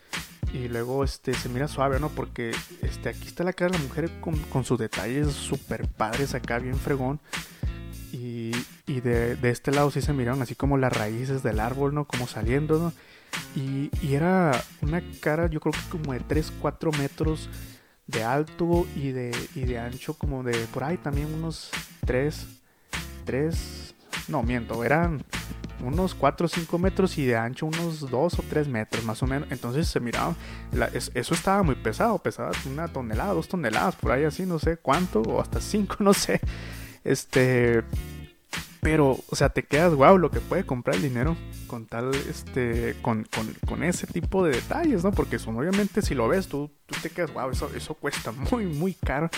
y 0.53 0.69
luego 0.69 1.03
este 1.03 1.33
se 1.35 1.49
mira 1.49 1.67
suave, 1.67 1.99
¿no? 1.99 2.11
Porque 2.11 2.55
este 2.83 3.09
aquí 3.09 3.27
está 3.27 3.43
la 3.43 3.53
cara 3.53 3.73
de 3.73 3.79
la 3.79 3.85
mujer 3.85 4.11
con, 4.21 4.65
sus 4.65 4.79
detalles 4.79 5.33
súper 5.33 5.89
padres 5.89 6.35
acá, 6.35 6.59
bien 6.59 6.77
fregón. 6.77 7.21
Y, 8.13 8.53
y 8.87 9.01
de, 9.01 9.39
este 9.45 9.73
lado 9.73 9.91
sí 9.91 10.03
se 10.03 10.13
miraron 10.13 10.43
así 10.43 10.55
como 10.55 10.77
las 10.77 10.93
raíces 10.93 11.43
del 11.43 11.59
árbol, 11.59 11.95
¿no? 11.95 12.07
Como 12.07 12.27
saliendo, 12.27 12.79
¿no? 12.79 12.93
Y, 13.57 13.91
y 14.07 14.15
era 14.15 14.63
una 14.83 15.03
cara, 15.21 15.47
yo 15.47 15.61
creo 15.61 15.73
que 15.73 15.89
como 15.91 16.13
de 16.13 16.21
3, 16.21 16.53
4 16.61 16.93
metros 16.93 17.49
de 18.07 18.23
alto 18.23 18.87
y 18.95 19.13
de, 19.13 19.35
y 19.55 19.65
de 19.65 19.79
ancho, 19.79 20.15
como 20.15 20.43
de 20.43 20.55
por 20.67 20.85
ahí 20.85 20.99
también 20.99 21.33
unos 21.33 21.71
3, 22.05 22.47
3, 23.25 23.95
no 24.29 24.43
miento, 24.43 24.85
eran 24.85 25.25
unos 25.83 26.15
4 26.15 26.47
o 26.47 26.49
5 26.49 26.79
metros 26.79 27.19
y 27.19 27.27
de 27.27 27.37
ancho 27.37 27.67
unos 27.67 28.01
2 28.09 28.39
o 28.39 28.43
3 28.49 28.69
metros 28.69 29.05
más 29.05 29.23
o 29.23 29.27
menos. 29.27 29.51
Entonces 29.51 29.89
se 29.89 30.01
miraba, 30.01 30.35
eso 30.93 31.35
estaba 31.35 31.63
muy 31.63 31.75
pesado, 31.75 32.19
pesaba 32.19 32.53
una 32.67 32.89
tonelada, 32.89 33.35
dos 33.35 33.49
toneladas, 33.49 33.97
por 33.97 34.13
ahí 34.13 34.25
así, 34.25 34.47
no 34.47 34.59
sé 34.59 34.77
cuánto, 34.77 35.21
o 35.23 35.41
hasta 35.41 35.61
5, 35.61 35.97
no 36.01 36.15
sé. 36.15 36.41
Este, 37.05 37.83
pero, 38.81 39.21
o 39.31 39.37
sea, 39.37 39.49
te 39.49 39.63
quedas, 39.63 39.95
wow, 39.95 40.19
lo 40.19 40.31
que 40.31 40.41
puede 40.41 40.65
comprar 40.65 40.97
el 40.97 41.03
dinero 41.03 41.37
con 41.69 41.87
tal, 41.87 42.13
este, 42.29 42.97
con, 43.01 43.25
con, 43.25 43.55
con 43.67 43.85
ese 43.85 44.09
tipo 44.09 44.45
de 44.45 44.57
detalles, 44.57 45.05
¿no? 45.05 45.13
Porque 45.13 45.39
son, 45.39 45.57
obviamente, 45.57 46.03
si 46.03 46.17
lo 46.17 46.27
ves, 46.27 46.49
tú, 46.49 46.69
tú 46.87 46.97
te 47.01 47.09
quedas, 47.09 47.33
wow, 47.33 47.51
eso, 47.51 47.71
eso 47.77 47.95
cuesta 47.95 48.33
muy, 48.51 48.67
muy 48.67 48.95
caro. 48.95 49.31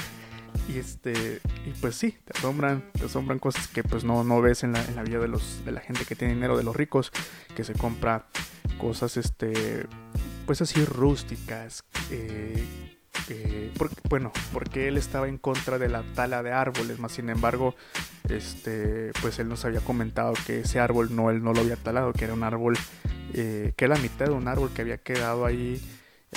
Y 0.68 0.78
este, 0.78 1.40
y 1.66 1.70
pues 1.80 1.94
sí, 1.94 2.16
te 2.24 2.38
asombran, 2.38 2.90
te 2.92 3.04
asombran 3.04 3.38
cosas 3.38 3.68
que 3.68 3.84
pues 3.84 4.04
no, 4.04 4.24
no 4.24 4.40
ves 4.40 4.64
en 4.64 4.72
la, 4.72 4.84
en 4.84 4.96
la 4.96 5.02
vida 5.02 5.18
de 5.18 5.28
los, 5.28 5.64
de 5.64 5.72
la 5.72 5.80
gente 5.80 6.04
que 6.04 6.16
tiene 6.16 6.34
dinero, 6.34 6.56
de 6.56 6.64
los 6.64 6.74
ricos, 6.74 7.12
que 7.54 7.64
se 7.64 7.74
compra 7.74 8.26
cosas 8.78 9.16
este, 9.16 9.86
pues 10.46 10.62
así 10.62 10.84
rústicas, 10.84 11.84
eh, 12.10 12.64
bueno, 14.08 14.32
porque 14.52 14.88
él 14.88 14.96
estaba 14.96 15.28
en 15.28 15.38
contra 15.38 15.78
de 15.78 15.88
la 15.88 16.02
tala 16.14 16.42
de 16.42 16.52
árboles, 16.52 16.98
más 16.98 17.12
sin 17.12 17.30
embargo, 17.30 17.74
este, 18.28 19.12
pues 19.22 19.38
él 19.38 19.48
nos 19.48 19.64
había 19.64 19.80
comentado 19.80 20.34
que 20.46 20.60
ese 20.60 20.80
árbol 20.80 21.14
no, 21.14 21.30
él 21.30 21.42
no 21.42 21.52
lo 21.52 21.60
había 21.60 21.76
talado, 21.76 22.12
que 22.12 22.24
era 22.24 22.34
un 22.34 22.42
árbol, 22.42 22.76
eh, 23.32 23.72
que 23.76 23.84
era 23.86 23.96
la 23.96 24.02
mitad 24.02 24.26
de 24.26 24.32
un 24.32 24.48
árbol 24.48 24.70
que 24.74 24.82
había 24.82 24.98
quedado 24.98 25.46
ahí, 25.46 25.80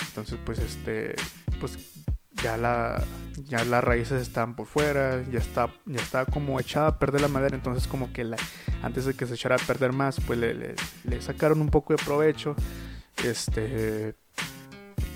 entonces 0.07 0.37
pues 0.45 0.59
este, 0.59 1.15
pues 1.59 1.77
ya 2.43 2.58
la 2.58 3.04
ya 3.45 3.63
las 3.63 3.84
raíces 3.84 4.21
están 4.21 4.56
por 4.56 4.65
fuera, 4.65 5.23
ya 5.32 5.39
está 5.39 5.71
ya 5.86 6.02
está 6.02 6.26
como 6.26 6.60
echada 6.60 6.88
a 6.88 7.00
perder 7.00 7.21
la 7.21 7.28
madera, 7.28 7.56
entonces 7.56 7.88
como 7.88 8.12
que 8.12 8.26
antes 8.82 9.06
de 9.06 9.13
que 9.13 9.26
se 9.28 9.36
echara 9.36 9.56
a 9.56 9.60
perder 9.60 9.93
más, 9.93 10.19
pues 10.19 10.39
le, 10.39 10.76
le, 11.04 11.21
sacaron 11.21 11.62
un 11.62 11.69
poco 11.69 11.93
de 11.93 12.04
provecho. 12.04 12.56
Este 13.23 14.15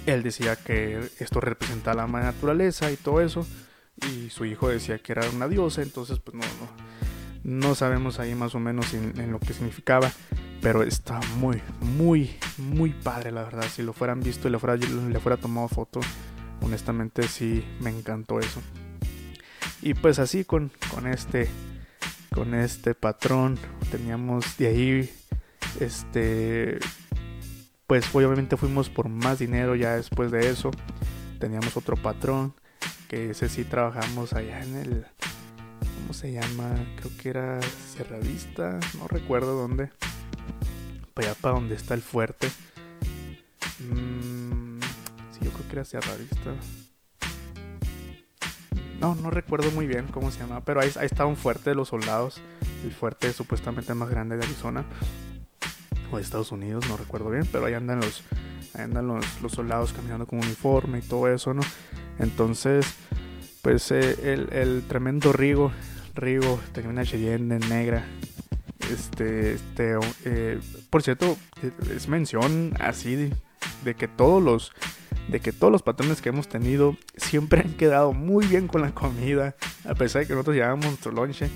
él 0.06 0.24
decía 0.24 0.56
que 0.56 1.00
esto 1.20 1.40
representaba 1.40 2.08
la 2.08 2.08
naturaleza 2.08 2.92
y 2.92 2.98
todo 2.98 3.22
eso 3.22 3.46
y 4.08 4.30
su 4.30 4.46
hijo 4.46 4.70
decía 4.70 4.98
que 5.00 5.12
era 5.12 5.30
una 5.30 5.48
diosa, 5.48 5.82
entonces 5.82 6.20
pues 6.20 6.36
no 6.36 6.44
no, 7.44 7.68
no 7.68 7.76
sabemos 7.76 8.20
ahí 8.20 8.34
más 8.34 8.56
o 8.56 8.60
menos 8.60 8.94
en, 8.94 9.32
lo 9.32 9.40
que 9.40 9.54
significaba, 9.54 10.12
pero 10.62 10.82
está 10.82 11.20
muy 11.38 11.62
muy 11.82 12.36
muy 12.58 12.92
padre 12.92 13.32
la 13.32 13.44
verdad, 13.44 13.66
si 13.72 13.84
lo 13.84 13.94
fueran 13.94 14.22
visto 14.22 14.48
y 14.48 14.52
le 14.52 14.60
fuera 14.60 14.76
le 14.76 15.20
fuera 15.20 15.38
tomado 15.38 15.68
foto 15.68 16.02
honestamente 16.62 17.24
sí 17.24 17.66
me 17.80 17.90
encantó 17.90 18.40
eso. 18.40 18.62
Y 19.82 19.94
pues 19.94 20.20
así 20.20 20.46
con, 20.46 20.72
con 20.94 21.08
este 21.08 21.50
con 22.34 22.54
este 22.54 22.96
patrón 22.96 23.60
teníamos 23.92 24.58
de 24.58 24.68
ahí 24.68 25.10
este 25.80 26.80
pues 27.88 28.06
obviamente 28.16 28.56
fuimos 28.56 28.90
por 28.90 29.10
más 29.10 29.40
dinero 29.40 29.76
ya 29.76 29.96
después 29.96 30.32
de 30.32 30.50
eso. 30.50 30.72
Teníamos 31.40 31.76
otro 31.76 31.98
patrón 31.98 32.54
que 33.10 33.32
ese 33.32 33.50
sí 33.50 33.66
trabajamos 33.66 34.34
allá 34.34 34.64
en 34.64 34.76
el 34.78 35.06
¿cómo 36.02 36.14
se 36.14 36.32
llama? 36.32 36.74
Creo 36.98 37.12
que 37.18 37.30
era 37.30 37.60
Sierra 37.94 38.20
Vista, 38.20 38.80
no 38.98 39.08
recuerdo 39.08 39.56
dónde. 39.56 39.90
Para 41.14 41.32
allá 41.32 41.38
para 41.42 41.56
donde 41.56 41.76
está 41.76 41.96
el 41.96 42.02
fuerte. 42.02 42.50
Mmm 43.80 44.71
creo 45.52 45.68
que 45.68 45.74
era 45.74 45.86
Sierra 45.86 46.16
Vista. 46.16 46.54
No, 49.00 49.16
no 49.16 49.32
recuerdo 49.32 49.72
muy 49.72 49.88
bien 49.88 50.08
cómo 50.08 50.30
se 50.32 50.40
llama, 50.40 50.64
pero 50.64 50.82
ahí, 50.82 50.92
estaba 51.02 51.30
un 51.30 51.36
fuerte 51.36 51.72
de 51.72 51.76
los 51.76 51.90
soldados, 51.90 52.40
el 52.84 52.92
fuerte 52.92 53.34
supuestamente 53.34 53.94
más 53.96 54.10
grande 54.10 54.38
de 54.38 54.44
Arizona 54.44 54.86
o 56.12 56.18
de 56.18 56.22
Estados 56.22 56.52
Unidos, 56.52 56.88
no 56.88 56.98
recuerdo 56.98 57.30
bien, 57.32 57.48
pero 57.52 57.66
ahí 57.66 57.74
andan 57.74 58.00
los, 58.00 58.24
andan 58.76 59.08
los, 59.08 59.26
soldados 59.52 59.94
caminando 59.94 60.28
con 60.28 60.40
uniforme 60.40 61.00
y 61.00 61.02
todo 61.02 61.28
eso, 61.28 61.54
¿no? 61.54 61.64
Entonces, 62.20 62.86
pues 63.64 63.90
eh, 63.92 64.34
el, 64.34 64.54
el, 64.54 64.84
tremendo 64.88 65.34
Rigo, 65.34 65.72
Rigo, 66.14 66.60
termina 66.74 67.04
Cheyenne 67.04 67.58
negra. 67.60 68.06
Este, 68.92 69.54
este, 69.54 69.98
eh, 70.26 70.60
por 70.90 71.02
cierto, 71.02 71.38
es 71.96 72.08
mención 72.08 72.74
así 72.80 73.32
de, 73.84 73.96
que 73.96 74.08
todos 74.08 74.44
los, 74.44 74.74
de 75.28 75.40
que 75.40 75.52
todos 75.52 75.72
los 75.72 75.82
patrones 75.82 76.22
que 76.22 76.30
hemos 76.30 76.48
tenido 76.48 76.98
siempre 77.16 77.62
han 77.62 77.74
quedado 77.74 78.14
muy 78.14 78.46
bien 78.46 78.68
con 78.68 78.82
la 78.82 78.94
comida, 78.94 79.56
a 79.86 79.96
pesar 79.96 80.22
de 80.22 80.28
que 80.28 80.34
nosotros 80.34 80.56
llevábamos 80.56 80.86
nuestro 80.86 81.12
lonche, 81.12 81.50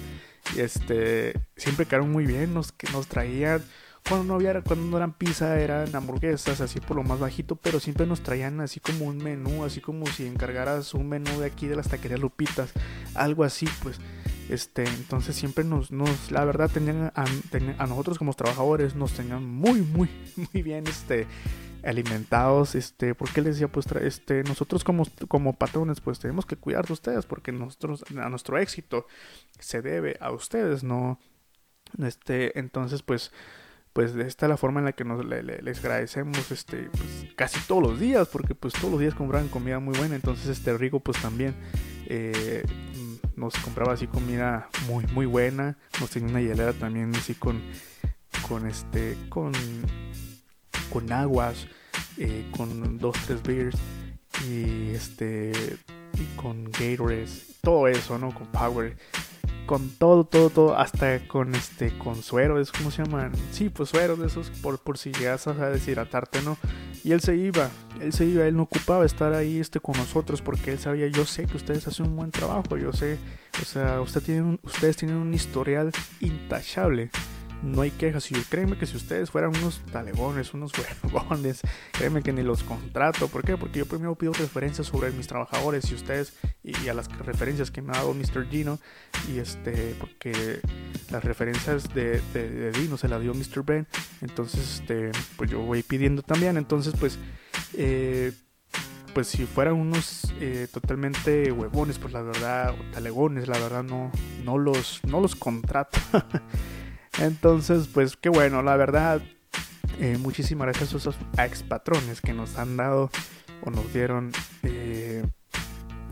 este, 0.57 1.33
siempre 1.55 1.85
quedaron 1.85 2.11
muy 2.11 2.25
bien, 2.25 2.53
nos, 2.53 2.73
nos 2.93 3.07
traían 3.07 3.63
cuando 4.07 4.25
no 4.25 4.35
había, 4.35 4.61
cuando 4.61 4.85
no 4.85 4.97
eran 4.97 5.13
pizza, 5.13 5.59
eran 5.59 5.95
hamburguesas, 5.95 6.61
así 6.61 6.79
por 6.79 6.95
lo 6.95 7.03
más 7.03 7.19
bajito, 7.19 7.55
pero 7.55 7.79
siempre 7.79 8.05
nos 8.05 8.21
traían 8.21 8.61
así 8.61 8.79
como 8.79 9.05
un 9.05 9.17
menú, 9.17 9.63
así 9.63 9.81
como 9.81 10.05
si 10.05 10.27
encargaras 10.27 10.93
un 10.93 11.09
menú 11.09 11.39
de 11.39 11.47
aquí 11.47 11.67
de 11.67 11.75
las 11.75 11.89
taquerías 11.89 12.19
Lupitas, 12.19 12.71
algo 13.15 13.43
así, 13.43 13.67
pues. 13.81 13.99
Este, 14.47 14.83
entonces 14.83 15.35
siempre 15.35 15.63
nos, 15.63 15.89
nos 15.89 16.29
la 16.29 16.45
verdad, 16.45 16.69
tenían 16.71 17.11
a, 17.15 17.25
a 17.79 17.87
nosotros 17.87 18.19
como 18.19 18.31
trabajadores, 18.35 18.93
nos 18.93 19.13
tenían 19.13 19.43
muy, 19.43 19.81
muy, 19.81 20.07
muy 20.53 20.61
bien, 20.61 20.85
este, 20.85 21.25
alimentados, 21.85 22.75
este, 22.75 23.15
porque 23.15 23.41
les 23.41 23.55
decía, 23.55 23.67
pues, 23.67 23.85
este, 24.01 24.43
nosotros 24.43 24.83
como, 24.83 25.05
como 25.27 25.53
patrones, 25.53 26.01
pues 26.01 26.19
tenemos 26.19 26.45
que 26.45 26.55
cuidar 26.55 26.85
de 26.85 26.93
ustedes, 26.93 27.25
porque 27.25 27.51
nosotros, 27.51 28.03
a 28.17 28.29
nuestro 28.29 28.57
éxito 28.57 29.07
se 29.59 29.81
debe 29.81 30.17
a 30.19 30.31
ustedes, 30.31 30.83
no, 30.83 31.19
este, 31.99 32.57
entonces, 32.59 33.01
pues, 33.01 33.31
pues 33.95 34.13
esta 34.17 34.45
es 34.45 34.49
la 34.49 34.57
forma 34.57 34.81
en 34.81 34.85
la 34.85 34.91
que 34.91 35.05
nos 35.05 35.23
les 35.23 35.79
agradecemos 35.79 36.51
este 36.51 36.89
pues, 36.91 37.33
casi 37.37 37.61
todos 37.61 37.81
los 37.81 37.97
días 37.97 38.27
porque 38.27 38.53
pues 38.53 38.73
todos 38.73 38.91
los 38.91 38.99
días 38.99 39.15
compraban 39.15 39.47
comida 39.47 39.79
muy 39.79 39.97
buena 39.97 40.15
entonces 40.15 40.47
este 40.47 40.77
Rico 40.77 40.99
pues 40.99 41.21
también 41.21 41.55
eh, 42.05 42.65
nos 43.37 43.55
compraba 43.55 43.93
así 43.93 44.05
comida 44.07 44.67
muy 44.87 45.05
muy 45.13 45.25
buena 45.25 45.77
nos 46.01 46.09
tenía 46.09 46.29
una 46.29 46.41
hielera 46.41 46.73
también 46.73 47.15
así 47.15 47.35
con 47.35 47.61
con 48.49 48.67
este 48.67 49.15
con 49.29 49.53
con 50.85 51.11
aguas 51.11 51.67
eh, 52.17 52.45
con 52.55 52.97
dos 52.97 53.15
tres 53.25 53.41
beers 53.43 53.77
y 54.47 54.91
este 54.91 55.51
y 56.13 56.35
con 56.35 56.65
Gatorades 56.71 57.55
todo 57.61 57.87
eso 57.87 58.17
no 58.17 58.33
con 58.33 58.47
Power 58.47 58.95
con 59.65 59.89
todo, 59.89 60.25
todo, 60.25 60.49
todo, 60.49 60.77
hasta 60.77 61.27
con 61.27 61.55
este, 61.55 61.97
con 61.97 62.21
suero, 62.21 62.59
es 62.59 62.71
como 62.71 62.91
se 62.91 63.03
llaman, 63.03 63.31
sí, 63.51 63.69
pues 63.69 63.89
suero 63.89 64.15
de 64.15 64.27
esos, 64.27 64.49
por, 64.61 64.79
por 64.79 64.97
si 64.97 65.11
llegas 65.11 65.47
a 65.47 65.53
deshidratarte, 65.69 66.41
¿no? 66.43 66.57
Y 67.03 67.11
él 67.11 67.21
se 67.21 67.35
iba, 67.35 67.69
él 68.01 68.13
se 68.13 68.25
iba, 68.25 68.45
él 68.45 68.55
no 68.55 68.63
ocupaba 68.63 69.05
estar 69.05 69.33
ahí 69.33 69.59
este 69.59 69.79
con 69.79 69.97
nosotros 69.97 70.41
porque 70.41 70.71
él 70.71 70.79
sabía, 70.79 71.07
yo 71.07 71.25
sé 71.25 71.45
que 71.45 71.57
ustedes 71.57 71.87
hacen 71.87 72.07
un 72.07 72.15
buen 72.15 72.31
trabajo, 72.31 72.77
yo 72.77 72.93
sé, 72.93 73.17
o 73.61 73.65
sea, 73.65 74.01
usted 74.01 74.21
tiene 74.21 74.59
ustedes 74.63 74.97
tienen 74.97 75.17
un 75.17 75.33
historial 75.33 75.91
intachable 76.19 77.09
no 77.65 77.81
hay 77.81 77.91
quejas. 77.91 78.31
Y 78.31 78.35
créeme 78.35 78.77
que 78.77 78.85
si 78.85 78.95
ustedes 78.95 79.31
fueran 79.31 79.55
unos 79.57 79.81
talegones, 79.91 80.53
unos 80.53 80.71
huevones, 81.03 81.61
créeme 81.91 82.21
que 82.21 82.31
ni 82.31 82.43
los 82.43 82.63
contrato. 82.63 83.27
¿Por 83.27 83.43
qué? 83.43 83.57
Porque 83.57 83.79
yo 83.79 83.85
primero 83.85 84.15
pido 84.15 84.33
referencias 84.33 84.87
sobre 84.87 85.11
mis 85.11 85.27
trabajadores 85.27 85.91
y 85.91 85.95
ustedes 85.95 86.33
y 86.63 86.87
a 86.87 86.93
las 86.93 87.09
referencias 87.19 87.71
que 87.71 87.81
me 87.81 87.91
ha 87.91 87.97
dado 87.97 88.13
Mr. 88.13 88.47
Gino. 88.49 88.79
Y 89.27 89.39
este, 89.39 89.95
porque 89.99 90.61
las 91.11 91.23
referencias 91.23 91.93
de, 91.93 92.21
de, 92.33 92.71
Dino 92.71 92.97
se 92.97 93.07
las 93.07 93.21
dio 93.21 93.33
Mr. 93.33 93.63
Ben. 93.63 93.87
Entonces, 94.21 94.79
este, 94.79 95.11
pues 95.35 95.49
yo 95.49 95.59
voy 95.61 95.83
pidiendo 95.83 96.21
también. 96.21 96.57
Entonces, 96.57 96.93
pues, 96.99 97.17
eh, 97.73 98.31
pues 99.13 99.27
si 99.27 99.45
fueran 99.45 99.75
unos 99.75 100.33
eh, 100.39 100.67
totalmente 100.71 101.51
huevones, 101.51 101.97
pues 101.97 102.13
la 102.13 102.21
verdad, 102.21 102.75
o 102.77 102.93
talegones, 102.93 103.47
la 103.47 103.57
verdad 103.57 103.83
no, 103.83 104.11
no 104.43 104.57
los, 104.57 105.01
no 105.05 105.21
los 105.21 105.35
contrato. 105.35 105.99
Entonces, 107.19 107.87
pues 107.87 108.17
qué 108.17 108.29
bueno, 108.29 108.61
la 108.61 108.75
verdad, 108.75 109.21
eh, 109.99 110.17
muchísimas 110.19 110.67
gracias 110.67 110.93
a 110.93 110.97
esos 110.97 111.15
ex 111.37 111.63
patrones 111.63 112.21
que 112.21 112.33
nos 112.33 112.57
han 112.57 112.75
dado 112.75 113.09
o 113.61 113.71
nos 113.71 113.93
dieron 113.93 114.31
eh, 114.63 115.23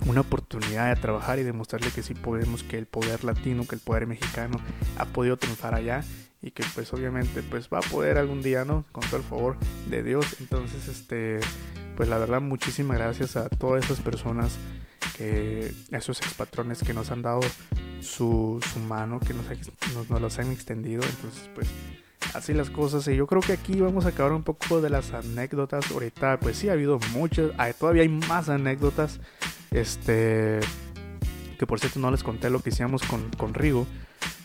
una 0.06 0.22
oportunidad 0.22 0.94
de 0.94 1.02
trabajar 1.02 1.40
y 1.40 1.44
demostrarle 1.44 1.92
que 1.92 2.04
sí 2.04 2.14
podemos, 2.14 2.64
que 2.64 2.78
el 2.78 2.86
poder 2.86 3.24
latino, 3.24 3.68
que 3.68 3.76
el 3.76 3.82
poder 3.82 4.08
mexicano 4.08 4.58
ha 4.98 5.06
podido 5.06 5.38
triunfar 5.38 5.76
allá 5.76 6.04
y 6.44 6.52
que 6.52 6.64
pues 6.76 6.94
obviamente 6.94 7.42
pues 7.42 7.70
va 7.74 7.80
a 7.80 7.82
poder 7.82 8.18
algún 8.18 8.42
día, 8.44 8.66
¿no? 8.66 8.84
Con 8.92 9.02
todo 9.06 9.18
el 9.18 9.24
favor 9.24 9.56
de 9.90 10.04
Dios. 10.04 10.36
Entonces, 10.42 10.90
este, 10.90 11.40
pues 11.96 12.10
la 12.10 12.18
verdad, 12.18 12.42
muchísimas 12.42 12.98
gracias 12.98 13.38
a 13.38 13.48
todas 13.48 13.86
esas 13.86 14.02
personas 14.02 14.58
que, 15.16 15.74
esos 15.92 16.20
ex 16.22 16.34
patrones 16.34 16.84
que 16.84 16.94
nos 16.94 17.12
han 17.12 17.22
dado 17.22 17.40
su, 18.02 18.60
mano, 18.90 19.22
que 19.22 19.34
nos, 19.34 19.46
los 20.10 20.40
han 20.40 20.52
extendido. 20.52 21.02
Entonces, 21.04 21.50
pues 21.56 21.70
así 22.34 22.54
las 22.54 22.70
cosas. 22.70 23.08
Y 23.08 23.16
yo 23.16 23.26
creo 23.26 23.42
que 23.42 23.54
aquí 23.54 23.80
vamos 23.80 24.06
a 24.06 24.10
acabar 24.10 24.34
un 24.34 24.44
poco 24.44 24.82
de 24.82 24.90
las 24.90 25.14
anécdotas. 25.14 25.90
Ahorita, 25.92 26.42
pues 26.42 26.58
sí, 26.58 26.68
ha 26.68 26.74
habido 26.74 27.00
muchas. 27.14 27.52
todavía 27.80 28.02
hay 28.02 28.10
más 28.10 28.50
anécdotas. 28.50 29.22
Este. 29.72 30.60
Que 31.58 31.66
por 31.66 31.80
cierto 31.80 32.02
no 32.02 32.12
les 32.12 32.22
conté 32.22 32.50
lo 32.50 32.60
que 32.60 32.72
hicimos 32.72 33.04
con, 33.04 33.30
con 33.38 33.54
Rigo 33.54 33.88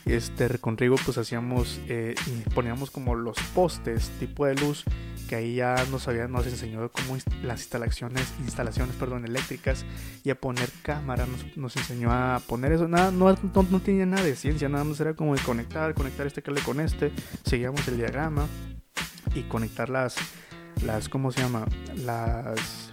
este 0.06 0.58
con 0.58 0.76
Rigo 0.76 0.96
pues 1.04 1.18
hacíamos 1.18 1.80
eh, 1.88 2.14
y 2.26 2.48
poníamos 2.50 2.90
como 2.90 3.14
los 3.14 3.38
postes 3.54 4.11
tipo 4.18 4.46
de 4.46 4.54
luz 4.54 4.84
que 5.28 5.37
ahí 5.37 5.56
ya 5.56 5.84
nos 5.90 6.08
había 6.08 6.26
nos 6.26 6.46
enseñó 6.46 6.90
cómo 6.90 7.16
las 7.42 7.61
instalaciones 7.61 8.32
instalaciones 8.40 8.96
perdón 8.96 9.26
eléctricas 9.26 9.84
y 10.24 10.30
a 10.30 10.40
poner 10.40 10.70
cámara 10.82 11.26
nos, 11.56 11.76
enseñó 11.76 12.11
a 12.11 12.40
poner 12.46 12.72
eso. 12.72 12.88
Nada 12.88 13.11
no, 13.11 13.30
no, 13.32 13.80
tenía 13.80 14.06
nada 14.06 14.22
de 14.22 14.34
ciencia 14.34 14.68
nada 14.68 14.84
más 14.84 14.98
era 15.00 15.14
como 15.14 15.34
el 15.34 15.42
conectar 15.42 15.94
conectar 15.94 16.26
este 16.26 16.42
cable 16.42 16.62
con 16.62 16.80
este 16.80 17.12
seguíamos 17.44 17.87
el 17.88 17.98
diagrama 17.98 18.46
y 19.34 19.42
conectar 19.42 19.90
las 19.90 20.16
las 20.84 21.08
cómo 21.08 21.30
se 21.30 21.42
llama 21.42 21.66
las 21.96 22.90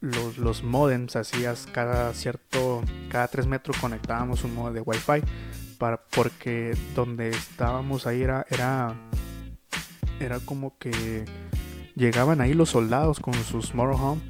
los, 0.00 0.36
los 0.36 0.62
modems 0.62 1.16
hacías 1.16 1.66
cada 1.72 2.12
cierto 2.12 2.82
cada 3.08 3.28
3 3.28 3.46
metros 3.46 3.78
conectábamos 3.78 4.44
un 4.44 4.54
modo 4.54 4.72
de 4.72 4.82
wifi 4.82 5.22
porque 6.14 6.76
donde 6.94 7.30
estábamos 7.30 8.06
ahí 8.06 8.22
era, 8.22 8.46
era, 8.50 8.94
era 10.20 10.40
como 10.40 10.78
que 10.78 11.24
llegaban 11.94 12.40
ahí 12.40 12.54
los 12.54 12.70
soldados 12.70 13.20
con 13.20 13.34
sus 13.34 13.74
motorhome 13.74 14.20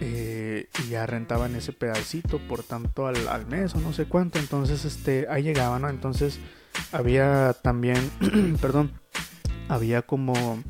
eh, 0.00 0.68
y 0.84 0.90
ya 0.90 1.06
rentaban 1.06 1.54
ese 1.56 1.72
pedacito 1.72 2.38
por 2.38 2.62
tanto 2.62 3.06
al, 3.06 3.46
mes 3.46 3.74
o 3.74 3.80
no 3.80 3.92
sé 3.92 4.06
cuánto. 4.06 4.38
Entonces 4.38 4.84
este 4.84 5.26
ahí 5.30 5.42
llegaban 5.42 5.84
entonces 5.84 6.38
había 6.92 7.54
también 7.62 8.10
perdón 8.60 8.92
había 9.68 10.02
como 10.02 10.62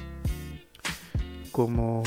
como 1.51 2.03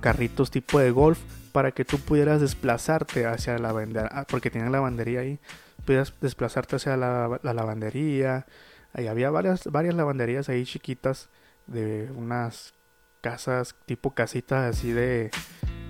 carritos 0.00 0.50
tipo 0.50 0.78
de 0.78 0.90
golf 0.90 1.18
para 1.52 1.72
que 1.72 1.84
tú 1.84 1.98
pudieras 1.98 2.40
desplazarte 2.40 3.26
hacia 3.26 3.58
la 3.58 3.72
bandera 3.72 4.26
porque 4.28 4.50
tenían 4.50 4.72
la 4.72 4.80
bandería 4.80 5.20
ahí 5.20 5.40
pudieras 5.80 6.14
desplazarte 6.20 6.76
hacia 6.76 6.96
la, 6.96 7.40
lavandería. 7.42 8.46
Ahí 8.92 9.06
había 9.06 9.30
varias, 9.30 9.64
varias 9.66 9.94
lavanderías 9.94 10.48
ahí 10.48 10.64
chiquitas 10.64 11.28
de 11.66 12.10
unas 12.14 12.74
casas 13.20 13.76
tipo 13.86 14.12
casitas 14.12 14.74
así 14.76 14.92
de, 14.92 15.30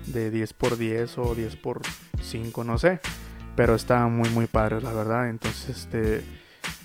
de 0.07 0.29
10 0.29 0.53
por 0.53 0.77
10 0.77 1.17
o 1.17 1.35
10 1.35 1.55
por 1.57 1.81
5, 2.21 2.63
no 2.63 2.77
sé. 2.77 2.99
Pero 3.55 3.75
estaban 3.75 4.15
muy 4.15 4.29
muy 4.29 4.47
padres, 4.47 4.83
la 4.83 4.93
verdad. 4.93 5.29
Entonces, 5.29 5.69
este, 5.69 6.23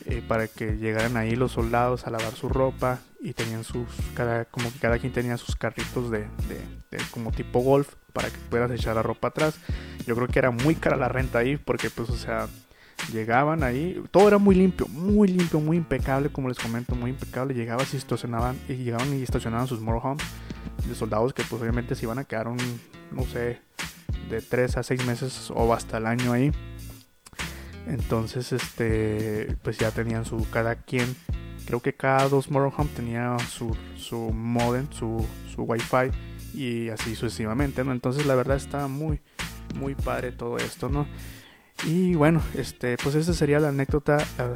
eh, 0.06 0.22
para 0.26 0.46
que 0.46 0.76
llegaran 0.76 1.16
ahí 1.16 1.34
los 1.36 1.52
soldados 1.52 2.06
a 2.06 2.10
lavar 2.10 2.34
su 2.34 2.48
ropa 2.48 3.00
y 3.20 3.32
tenían 3.32 3.64
sus, 3.64 3.88
cada, 4.14 4.44
como 4.44 4.72
que 4.72 4.78
cada 4.78 4.98
quien 4.98 5.12
tenía 5.12 5.36
sus 5.36 5.56
carritos 5.56 6.10
de, 6.10 6.20
de, 6.20 6.98
como 7.10 7.32
tipo 7.32 7.60
golf 7.60 7.94
para 8.12 8.30
que 8.30 8.38
puedas 8.50 8.70
echar 8.70 8.94
la 8.94 9.02
ropa 9.02 9.28
atrás. 9.28 9.58
Yo 10.06 10.14
creo 10.14 10.28
que 10.28 10.38
era 10.38 10.50
muy 10.50 10.76
cara 10.76 10.96
la 10.96 11.08
renta 11.08 11.40
ahí 11.40 11.56
porque 11.56 11.90
pues, 11.90 12.08
o 12.10 12.16
sea, 12.16 12.46
Llegaban 13.12 13.62
ahí, 13.62 14.02
todo 14.10 14.26
era 14.26 14.38
muy 14.38 14.54
limpio, 14.54 14.88
muy 14.88 15.28
limpio, 15.28 15.60
muy 15.60 15.76
impecable, 15.76 16.28
como 16.30 16.48
les 16.48 16.58
comento, 16.58 16.94
muy 16.94 17.10
impecable. 17.10 17.54
Llegaban 17.54 17.86
y 17.92 17.96
estacionaban, 17.96 18.58
y 18.68 18.74
llegaban 18.74 19.16
y 19.16 19.22
estacionaban 19.22 19.66
sus 19.66 19.80
motorhomes 19.80 20.24
de 20.88 20.94
soldados 20.94 21.32
que 21.32 21.42
pues 21.44 21.60
obviamente 21.62 21.94
se 21.94 22.04
iban 22.04 22.18
a 22.18 22.24
quedar 22.24 22.48
un, 22.48 22.58
no 23.12 23.22
sé, 23.24 23.60
de 24.28 24.42
3 24.42 24.76
a 24.76 24.82
6 24.82 25.06
meses 25.06 25.52
o 25.54 25.72
hasta 25.72 25.98
el 25.98 26.06
año 26.06 26.32
ahí. 26.32 26.52
Entonces, 27.86 28.52
este, 28.52 29.56
pues 29.62 29.78
ya 29.78 29.92
tenían 29.92 30.24
su, 30.24 30.48
cada 30.50 30.74
quien, 30.74 31.14
creo 31.66 31.80
que 31.80 31.94
cada 31.94 32.28
dos 32.28 32.50
motorhomes 32.50 32.92
tenía 32.94 33.36
su, 33.38 33.76
su 33.96 34.32
modem, 34.32 34.90
su, 34.90 35.24
su 35.54 35.62
wifi 35.62 36.10
y 36.54 36.88
así 36.88 37.14
sucesivamente, 37.14 37.84
¿no? 37.84 37.92
Entonces 37.92 38.26
la 38.26 38.34
verdad 38.34 38.56
está 38.56 38.88
muy, 38.88 39.20
muy 39.76 39.94
padre 39.94 40.32
todo 40.32 40.56
esto, 40.56 40.88
¿no? 40.88 41.06
Y 41.84 42.14
bueno, 42.14 42.42
este, 42.54 42.96
pues 42.96 43.14
esa 43.14 43.34
sería 43.34 43.60
la 43.60 43.68
anécdota, 43.68 44.18
eh, 44.18 44.54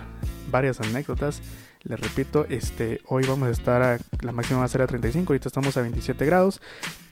varias 0.50 0.80
anécdotas. 0.80 1.42
Les 1.82 1.98
repito, 1.98 2.44
este, 2.50 3.00
hoy 3.06 3.24
vamos 3.26 3.48
a 3.48 3.52
estar 3.52 3.82
a, 3.82 3.98
la 4.20 4.32
máxima 4.32 4.58
va 4.58 4.66
a 4.66 4.68
ser 4.68 4.82
a 4.82 4.86
35, 4.86 5.32
ahorita 5.32 5.48
estamos 5.48 5.76
a 5.76 5.82
27 5.82 6.26
grados. 6.26 6.60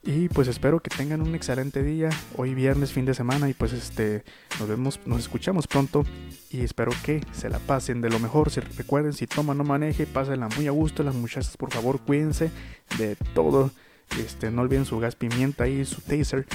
Y 0.02 0.28
pues 0.28 0.48
espero 0.48 0.80
que 0.80 0.90
tengan 0.90 1.22
un 1.22 1.34
excelente 1.34 1.82
día, 1.82 2.10
hoy 2.36 2.54
viernes, 2.54 2.92
fin 2.92 3.04
de 3.04 3.14
semana, 3.14 3.48
y 3.48 3.54
pues 3.54 3.72
este, 3.72 4.24
nos 4.58 4.68
vemos, 4.68 5.00
nos 5.06 5.20
escuchamos 5.20 5.66
pronto 5.66 6.04
y 6.50 6.60
espero 6.60 6.92
que 7.02 7.22
se 7.32 7.48
la 7.48 7.58
pasen 7.58 8.00
de 8.00 8.10
lo 8.10 8.18
mejor. 8.18 8.50
Si 8.50 8.60
recuerden, 8.60 9.12
si 9.12 9.26
toman 9.26 9.58
no 9.58 9.64
maneje, 9.64 10.06
pásenla 10.06 10.48
muy 10.56 10.66
a 10.66 10.70
gusto. 10.70 11.02
Las 11.02 11.14
muchachas, 11.14 11.56
por 11.56 11.72
favor, 11.72 12.00
cuídense 12.00 12.50
de 12.98 13.16
todo. 13.34 13.70
Este, 14.18 14.50
no 14.50 14.62
olviden 14.62 14.84
su 14.84 14.98
gas 14.98 15.14
pimienta 15.14 15.68
y 15.68 15.84
su 15.84 16.00
taser. 16.00 16.46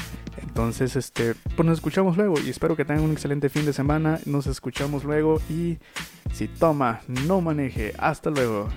Entonces, 0.42 0.96
este, 0.96 1.36
pues 1.56 1.66
nos 1.66 1.78
escuchamos 1.78 2.18
luego 2.18 2.36
y 2.40 2.50
espero 2.50 2.76
que 2.76 2.86
tengan 2.86 3.04
un 3.04 3.12
excelente 3.12 3.50
fin 3.50 3.66
de 3.66 3.74
semana. 3.74 4.20
Nos 4.26 4.48
escuchamos 4.48 5.04
luego 5.04 5.42
y 5.50 5.78
si 6.34 6.48
toma, 6.48 7.02
no 7.08 7.42
maneje. 7.42 7.94
Hasta 7.98 8.30
luego. 8.30 8.70